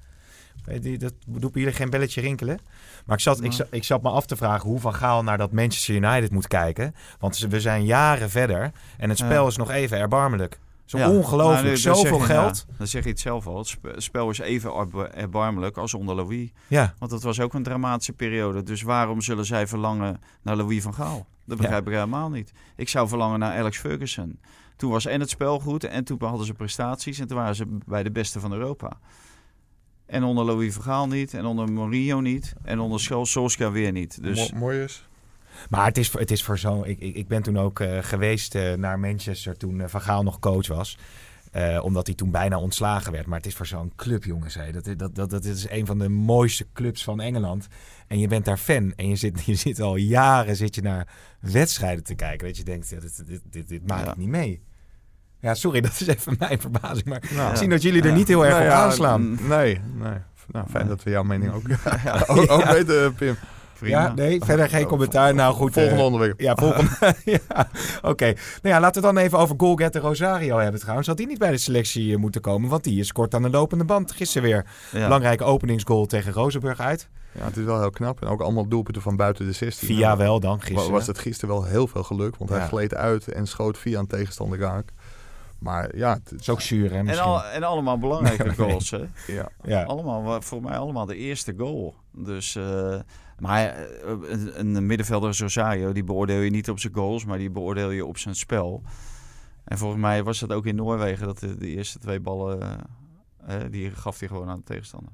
[0.97, 2.59] Dat doet jullie geen belletje rinkelen.
[3.05, 5.37] Maar ik zat, ik, zat, ik zat me af te vragen hoe Van Gaal naar
[5.37, 6.95] dat Manchester United moet kijken.
[7.19, 8.71] Want we zijn jaren verder.
[8.97, 9.47] En het spel Ja.
[9.47, 10.59] is nog even erbarmelijk.
[10.85, 11.63] Zo Ja, ongelooflijk.
[11.63, 12.65] nou, Zoveel je- geld.
[12.77, 13.57] dan zeg je het zelf al.
[13.57, 16.49] Het sp- spel is even erba- erbarmelijk als onder Louis.
[16.67, 16.93] Ja.
[16.99, 18.63] Want dat was ook een dramatische periode.
[18.63, 21.25] Dus waarom zullen zij verlangen naar Louis van Gaal?
[21.45, 22.51] Dat begrijp ik helemaal niet.
[22.75, 24.39] Ik zou verlangen naar Alex Ferguson.
[24.75, 27.77] Toen was en het spel goed en toen hadden ze prestaties en toen waren ze
[27.85, 28.91] bij de beste van Europa.
[30.05, 33.91] En onder Louis van Gaal niet, en onder Mourinho niet, en onder Sol- Solskjaer weer
[33.91, 34.23] niet.
[34.23, 35.07] Dus Mo- mooi is.
[35.69, 36.85] Maar het is voor, het is voor zo'n...
[36.85, 40.23] Ik, ik, ik ben toen ook eh, geweest eh, naar Manchester toen eh, Van Gaal
[40.23, 40.97] nog coach was.
[41.51, 43.25] Eh, omdat hij toen bijna ontslagen werd.
[43.25, 44.53] Maar het is voor zo'n club, jongens.
[44.55, 44.71] Hè.
[44.71, 47.67] Dat, dat, dat, dat is een van de mooiste clubs van Engeland.
[48.07, 48.93] En je bent daar fan.
[48.95, 51.07] En je zit, je zit al jaren zit je naar
[51.39, 52.47] wedstrijden te kijken.
[52.47, 54.11] Dat je denkt, dit, dit, dit, dit maak Ja.
[54.11, 54.61] ik niet mee.
[55.45, 57.05] Ja, sorry, dat is even mijn verbazing.
[57.05, 59.37] Maar Nou, ik zie dat jullie er niet heel erg Nou op aanslaan.
[59.47, 60.13] Nee, nee.
[60.51, 61.61] Nou, fijn dat we jouw mening ook,
[62.39, 63.35] ook, ook weten, Pim.
[63.79, 64.01] prima.
[64.01, 65.33] Ja, nee, verder geen commentaar.
[65.35, 65.73] Nou goed.
[65.73, 66.39] Volgende eh, onderwerp.
[66.39, 67.15] Ja, volgende.
[67.25, 67.67] ja,
[68.01, 68.25] oké.
[68.25, 68.35] Nou
[68.75, 71.07] ja, laten we dan even over Golgetter Rosario hebben trouwens.
[71.07, 72.69] Had die niet bij de selectie eh, moeten komen?
[72.69, 74.11] Want die is kort aan de lopende band.
[74.11, 75.03] Gisteren weer Ja.
[75.03, 77.09] belangrijke openingsgoal tegen Rozenburg uit.
[77.31, 78.21] Ja, het is wel heel knap.
[78.21, 79.87] En ook allemaal doelpunten van buiten de 16.
[79.87, 80.91] Via wel dan gisteren.
[80.91, 82.35] Was het gisteren wel heel veel geluk.
[82.35, 82.57] Want Ja.
[82.57, 84.89] hij gleed uit en schoot via een tegenstander raak.
[85.59, 88.67] Maar ja, het, is ook zuur hè En, al, en allemaal belangrijke Nee, nee.
[88.69, 89.05] goals, hè?
[89.27, 89.49] ja.
[89.63, 89.83] ja.
[89.83, 91.95] Allemaal, voor mij allemaal de eerste goal.
[92.11, 92.99] Dus, eh,
[93.39, 94.11] maar eh,
[94.55, 98.05] een, een middenvelder Rosario, die beoordeel je niet op zijn goals, maar die beoordeel je
[98.05, 98.83] op zijn spel.
[99.63, 102.79] En volgens mij was dat ook in Noorwegen, dat de, de eerste twee ballen,
[103.45, 105.11] eh, die gaf hij gewoon aan de tegenstander.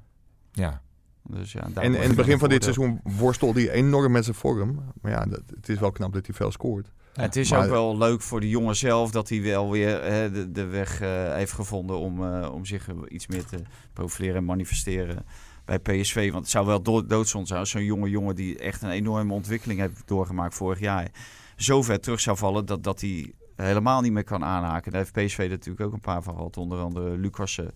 [0.52, 0.82] ja.
[1.28, 4.36] Dus ja, daar En in het begin van dit seizoen worstelde hij enorm met zijn
[4.36, 4.84] vorm.
[5.00, 6.92] Maar ja, dat, het is wel knap dat hij veel scoort.
[7.12, 10.32] Het is Maar- ook wel leuk voor de jongen zelf dat hij wel weer eh,
[10.32, 14.44] de, de weg eh, heeft gevonden om, eh, om zich iets meer te profileren en
[14.44, 15.24] manifesteren
[15.64, 16.30] bij PSV.
[16.30, 19.32] Want het zou wel do doodzonde zijn als zo'n jonge jongen die echt een enorme
[19.32, 21.08] ontwikkeling heeft doorgemaakt vorig jaar,
[21.56, 24.92] zo ver terug zou vallen dat, dat hij helemaal niet meer kan aanhaken.
[24.92, 27.70] Daar heeft PSV natuurlijk ook een paar van gehad, onder andere Lucassen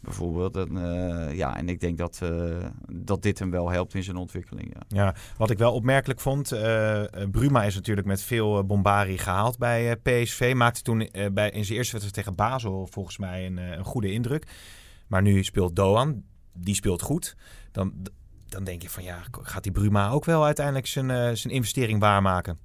[0.00, 0.56] bijvoorbeeld.
[0.56, 4.16] En, eh, ja, en ik denk dat, eh, dat dit hem wel helpt in zijn
[4.16, 4.74] ontwikkeling.
[4.74, 5.04] Ja.
[5.04, 9.96] Ja, wat ik wel opmerkelijk vond, eh, Bruma is natuurlijk met veel bombari gehaald bij
[9.96, 10.52] PSV.
[10.56, 14.46] Maakte toen bij, in zijn eerste wedstrijd tegen Basel volgens mij een, een goede indruk.
[15.06, 16.22] Maar nu speelt Doan,
[16.52, 17.36] die speelt goed.
[17.72, 17.92] Dan,
[18.48, 22.58] dan denk je van ja, gaat die Bruma ook wel uiteindelijk zijn, zijn investering waarmaken?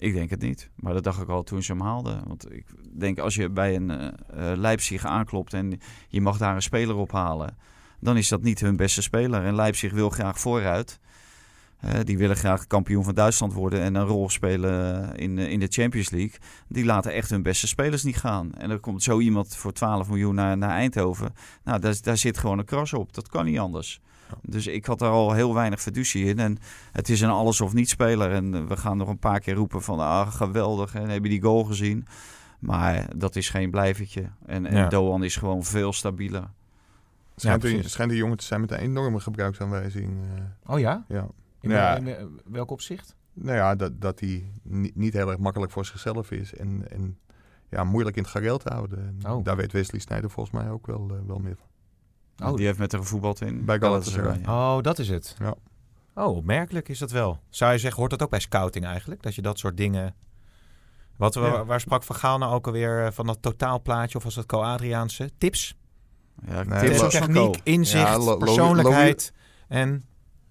[0.00, 0.70] Ik denk het niet.
[0.74, 2.22] Maar dat dacht ik al toen ze hem haalden.
[2.26, 6.54] Want ik denk als je bij een eh, eh, Leipzig aanklopt en je mag daar
[6.54, 7.56] een speler ophalen,
[7.98, 9.44] dan is dat niet hun beste speler.
[9.44, 11.00] En Leipzig wil graag vooruit.
[11.80, 15.68] Eh, die willen graag kampioen van Duitsland worden en een rol spelen in, in de
[15.68, 16.38] Champions League.
[16.68, 18.54] Die laten echt hun beste spelers niet gaan.
[18.54, 21.34] En er komt zo iemand voor 12 miljoen naar, naar Eindhoven.
[21.64, 23.14] Nou, daar, daar zit gewoon een kras op.
[23.14, 24.00] Dat kan niet anders.
[24.42, 26.38] Dus ik had daar al heel weinig fiducie in.
[26.38, 26.58] En
[26.92, 28.30] het is een alles of niet speler.
[28.32, 30.94] En eh, we gaan nog een paar keer roepen van ah, geweldig.
[30.94, 32.06] En heb je die goal gezien?
[32.58, 34.30] Maar dat is geen blijvertje.
[34.46, 34.88] En, en Ja.
[34.88, 36.50] Doan is gewoon veel stabieler.
[37.36, 37.84] Schijnt, precies.
[37.84, 40.18] een, schijnt jongen te zijn met een enorme gebruiksaanwijzing.
[40.64, 41.04] eh, Oh ja?
[41.08, 41.26] ja.
[41.60, 41.96] In, Ja.
[41.96, 43.14] in- in welk opzicht?
[43.32, 46.54] Nou ja, dat, dat hij niet, niet heel erg makkelijk voor zichzelf is.
[46.54, 47.18] En, en
[47.68, 48.98] ja, moeilijk in het gareel te houden.
[49.22, 49.44] En Oh.
[49.44, 51.66] Daar weet Wesley Sneijder volgens mij ook wel, eh, wel meer van.
[52.42, 52.56] Oh.
[52.56, 54.40] Die heeft met haar gevoetbald in Bij Galatasaray.
[54.44, 54.76] Ja.
[54.76, 55.36] Oh, dat is het.
[55.38, 55.54] Ja.
[56.14, 57.40] Oh, opmerkelijk is dat wel.
[57.48, 59.22] Zou je zeggen, hoort dat ook bij scouting eigenlijk?
[59.22, 60.14] Dat je dat soort dingen
[61.16, 61.64] Wat, Ja.
[61.64, 64.18] waar, sprak Van Gaal nou ook alweer eh, van dat totaalplaatje?
[64.18, 65.30] Of was dat Co-Adriaanse?
[65.38, 65.74] Tips?
[66.46, 69.32] Ja, Nee, tips techniek, inzicht, Ja, Lo- Lo- persoonlijkheid
[69.68, 70.04] en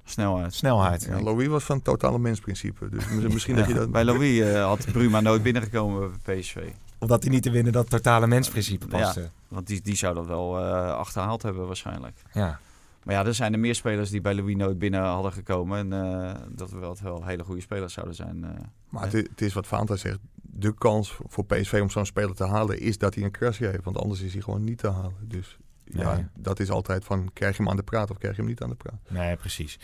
[0.04, 0.54] Snelheid.
[0.54, 1.04] snelheid.
[1.04, 2.90] Ja, Louis was van het totale mensprincipe.
[2.90, 3.92] Dus mis- misschien dat je Ja, dat...
[3.92, 6.58] Bij Louis eh, had Bruma nooit binnengekomen bij PSV.
[7.00, 9.30] Omdat hij niet te winnen dat totale mensprincipe paste.
[9.50, 12.22] Want die, die zou dat wel eh, achterhaald hebben waarschijnlijk.
[12.34, 12.60] Ja.
[13.04, 15.78] Maar ja, er zijn er meer spelers die bij Louis nooit binnen hadden gekomen.
[15.91, 18.43] En eh, dat we wel, wel hele goede spelers zouden zijn.
[18.43, 18.50] eh.
[18.89, 20.20] Maar het, is wat Fanta zegt.
[20.41, 23.84] De kans voor PSV om zo'n speler te halen is dat hij een krasje heeft.
[23.84, 25.14] Want anders is hij gewoon niet te halen.
[25.22, 26.26] Dus ja, Nee.
[26.36, 28.62] dat is altijd van krijg je hem aan de praat of krijg je hem niet
[28.62, 29.00] aan de praat.
[29.08, 29.80] Nee, precies.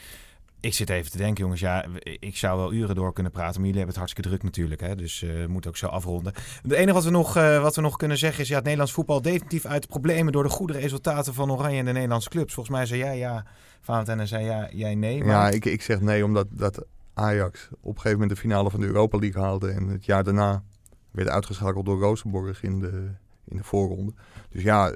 [0.60, 1.62] Ik zit even te denken, jongens.
[1.62, 1.86] Ja,
[2.20, 3.62] ik zou wel uren door kunnen praten.
[3.62, 4.82] Maar jullie hebben het hartstikke druk natuurlijk.
[4.82, 4.96] Hè?
[4.96, 6.34] Dus we moeten ook zo afronden.
[6.62, 8.48] Het enige wat we, nog, eh, wat we nog kunnen zeggen is...
[8.48, 10.34] Ja, het Nederlands voetbal definitief uit de problemen...
[10.34, 12.54] door de goede resultaten van Oranje en de Nederlandse clubs.
[12.54, 13.46] Volgens mij zei jij ja,
[13.82, 15.24] Valentijn, en zei ja, jij nee.
[15.24, 15.28] Maar...
[15.28, 18.80] Ja, ik, ik zeg nee omdat dat Ajax op een gegeven moment de finale van
[18.80, 19.70] de Europa League haalde.
[19.70, 20.64] En het jaar daarna
[21.12, 23.12] werd uitgeschakeld door Rosenborg in de,
[23.46, 24.14] in de voorronde.
[24.50, 24.94] Dus ja,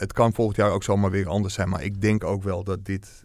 [0.00, 1.68] het kan volgend jaar ook zomaar weer anders zijn.
[1.68, 3.24] Maar ik denk ook wel dat dit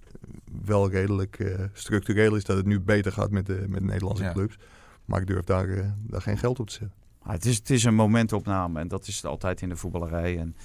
[0.66, 2.44] wel redelijk eh, structureel is.
[2.44, 4.32] Dat het nu beter gaat met de, met de Nederlandse Ja.
[4.32, 4.58] clubs.
[5.06, 6.94] Maar ik durf daar, eh, daar geen geld op te zetten.
[7.22, 10.40] Ah, het, is, het is een momentopname en dat is het altijd in de voetballerij.
[10.40, 10.56] En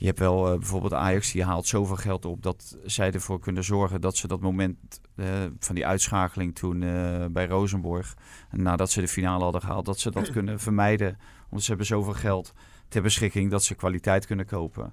[0.00, 3.64] je hebt wel eh, bijvoorbeeld Ajax, die haalt zoveel geld op dat zij ervoor kunnen
[3.64, 5.26] zorgen dat ze dat moment eh,
[5.58, 8.14] van die uitschakeling toen eh, bij Rosenborg,
[8.50, 11.18] en nadat ze de finale hadden gehaald, dat ze dat kunnen vermijden.
[11.48, 12.52] Want ze hebben zoveel geld
[12.88, 14.92] ter beschikking dat ze kwaliteit kunnen kopen.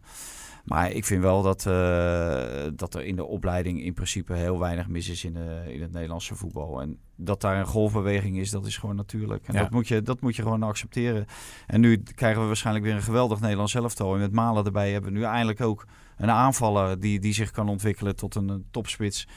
[0.68, 4.88] Maar ik vind wel dat, eh, dat er in de opleiding in principe heel weinig
[4.88, 6.82] mis is in, de, in het Nederlandse voetbal.
[6.82, 9.48] En dat daar een golfbeweging is, dat is gewoon natuurlijk.
[9.48, 9.60] En Ja.
[9.62, 11.26] dat, moet je, dat moet je gewoon accepteren.
[11.68, 14.14] En nu krijgen we waarschijnlijk weer een geweldig Nederlands elftal.
[14.14, 15.86] En met Malen erbij hebben we nu eindelijk ook
[16.18, 19.28] een aanvaller die, die zich kan ontwikkelen tot een, eh, topspits.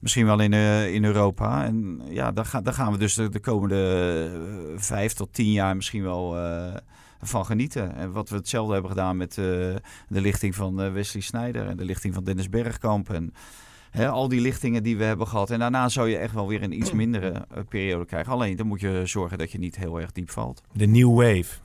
[0.00, 1.64] Misschien wel in, eh, in Europa.
[1.64, 4.30] En ja, daar, ga, daar gaan we dus de, de komende
[4.74, 6.74] eh, vijf tot tien jaar misschien wel eh,
[7.22, 7.94] van genieten.
[7.94, 9.44] En wat we hetzelfde hebben gedaan met eh,
[10.08, 13.10] de lichting van eh, Wesley Sneijder en de lichting van Dennis Bergkamp.
[13.10, 13.34] En
[13.92, 15.50] hè, al die lichtingen die we hebben gehad.
[15.50, 18.32] En daarna zou je echt wel weer een iets mindere eh, periode krijgen.
[18.32, 20.62] Alleen dan moet je zorgen dat je niet heel erg diep valt.
[20.72, 21.60] De New Wave.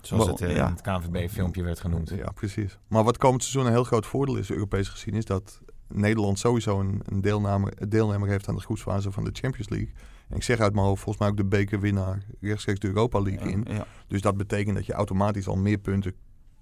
[0.00, 0.66] Zoals het eh, ja.
[0.66, 2.12] in het KNVB-filmpje werd genoemd.
[2.16, 2.78] Ja, precies.
[2.88, 6.80] Maar wat komend seizoen een heel groot voordeel is, Europees gezien, is dat Nederland sowieso
[6.80, 9.92] een, een deelnemer, deelnemer heeft aan de groepsfase van de Champions League.
[10.32, 13.50] En ik zeg uit mijn hoofd, volgens mij ook de bekerwinnaar rechtstreeks de Europa League
[13.52, 13.66] in.
[14.06, 16.14] Dus dat betekent dat je automatisch al meer punten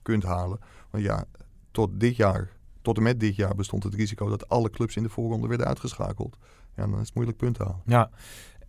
[0.02, 0.58] kunt halen.
[0.90, 1.24] Want ja,
[1.70, 2.50] tot dit jaar,
[2.82, 5.66] tot en met dit jaar bestond het risico dat alle clubs in de voorronde werden
[5.66, 6.36] uitgeschakeld.
[6.76, 7.82] Ja, dan is het moeilijk punten halen.
[7.86, 8.10] Ja.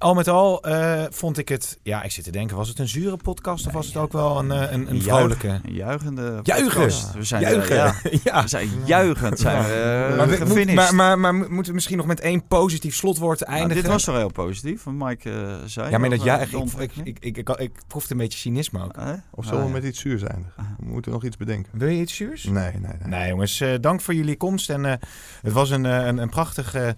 [0.01, 1.79] Al met al eh, vond ik het...
[1.83, 4.39] Ja, ik zit te denken, was het een zure podcast of was het ook wel
[4.39, 5.47] een, eh, een, een Juich- vrolijke?
[5.63, 6.89] Een juichende Juichen!
[7.13, 7.77] We zijn, Juichen!
[7.85, 8.41] eh, ja, ja.
[8.41, 9.39] we zijn juichend.
[9.39, 12.47] Zijn we, eh, Maar, we- moet- maar, maar, maar moeten we misschien nog met één
[12.47, 13.81] positief slotwoord Nou, eindigen?
[13.83, 15.89] dit was toch heel positief, wat Mike zei.
[15.89, 18.95] ja, maar dat ja, ik, ik, ik, ik, ik, proefde een beetje cynisme ook.
[18.95, 19.11] Hè?
[19.11, 19.73] Of Ah, zullen we ja.
[19.73, 20.75] met iets zuurs eindigen?
[20.79, 21.71] We moeten nog iets bedenken.
[21.77, 22.43] Wil je iets zuurs?
[22.43, 23.07] Nee, nee, nee.
[23.19, 24.69] Nee, jongens, eh, dank voor jullie komst.
[24.69, 24.93] En eh,
[25.41, 26.95] het was een, een, een prachtige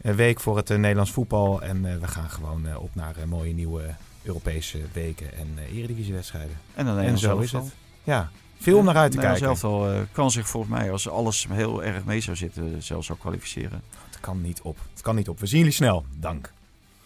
[0.00, 1.62] week voor het eh, Nederlands voetbal.
[1.62, 6.56] En eh, we gaan gewoon eh, op naar mooie nieuwe Europese weken en eh eredivisiewedstrijden.
[6.74, 7.74] En dan En zo is het.
[8.04, 9.38] Ja, veel om naar uit te kijken.
[9.38, 13.16] zelf al kan zich volgens mij, als alles heel erg mee zou zitten, zelfs al
[13.16, 13.82] kwalificeren.
[14.06, 14.78] Het kan niet op.
[14.92, 15.40] Het kan niet op.
[15.40, 16.04] We zien jullie snel.
[16.18, 16.52] Dank.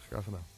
[0.09, 0.53] Graag gedaan.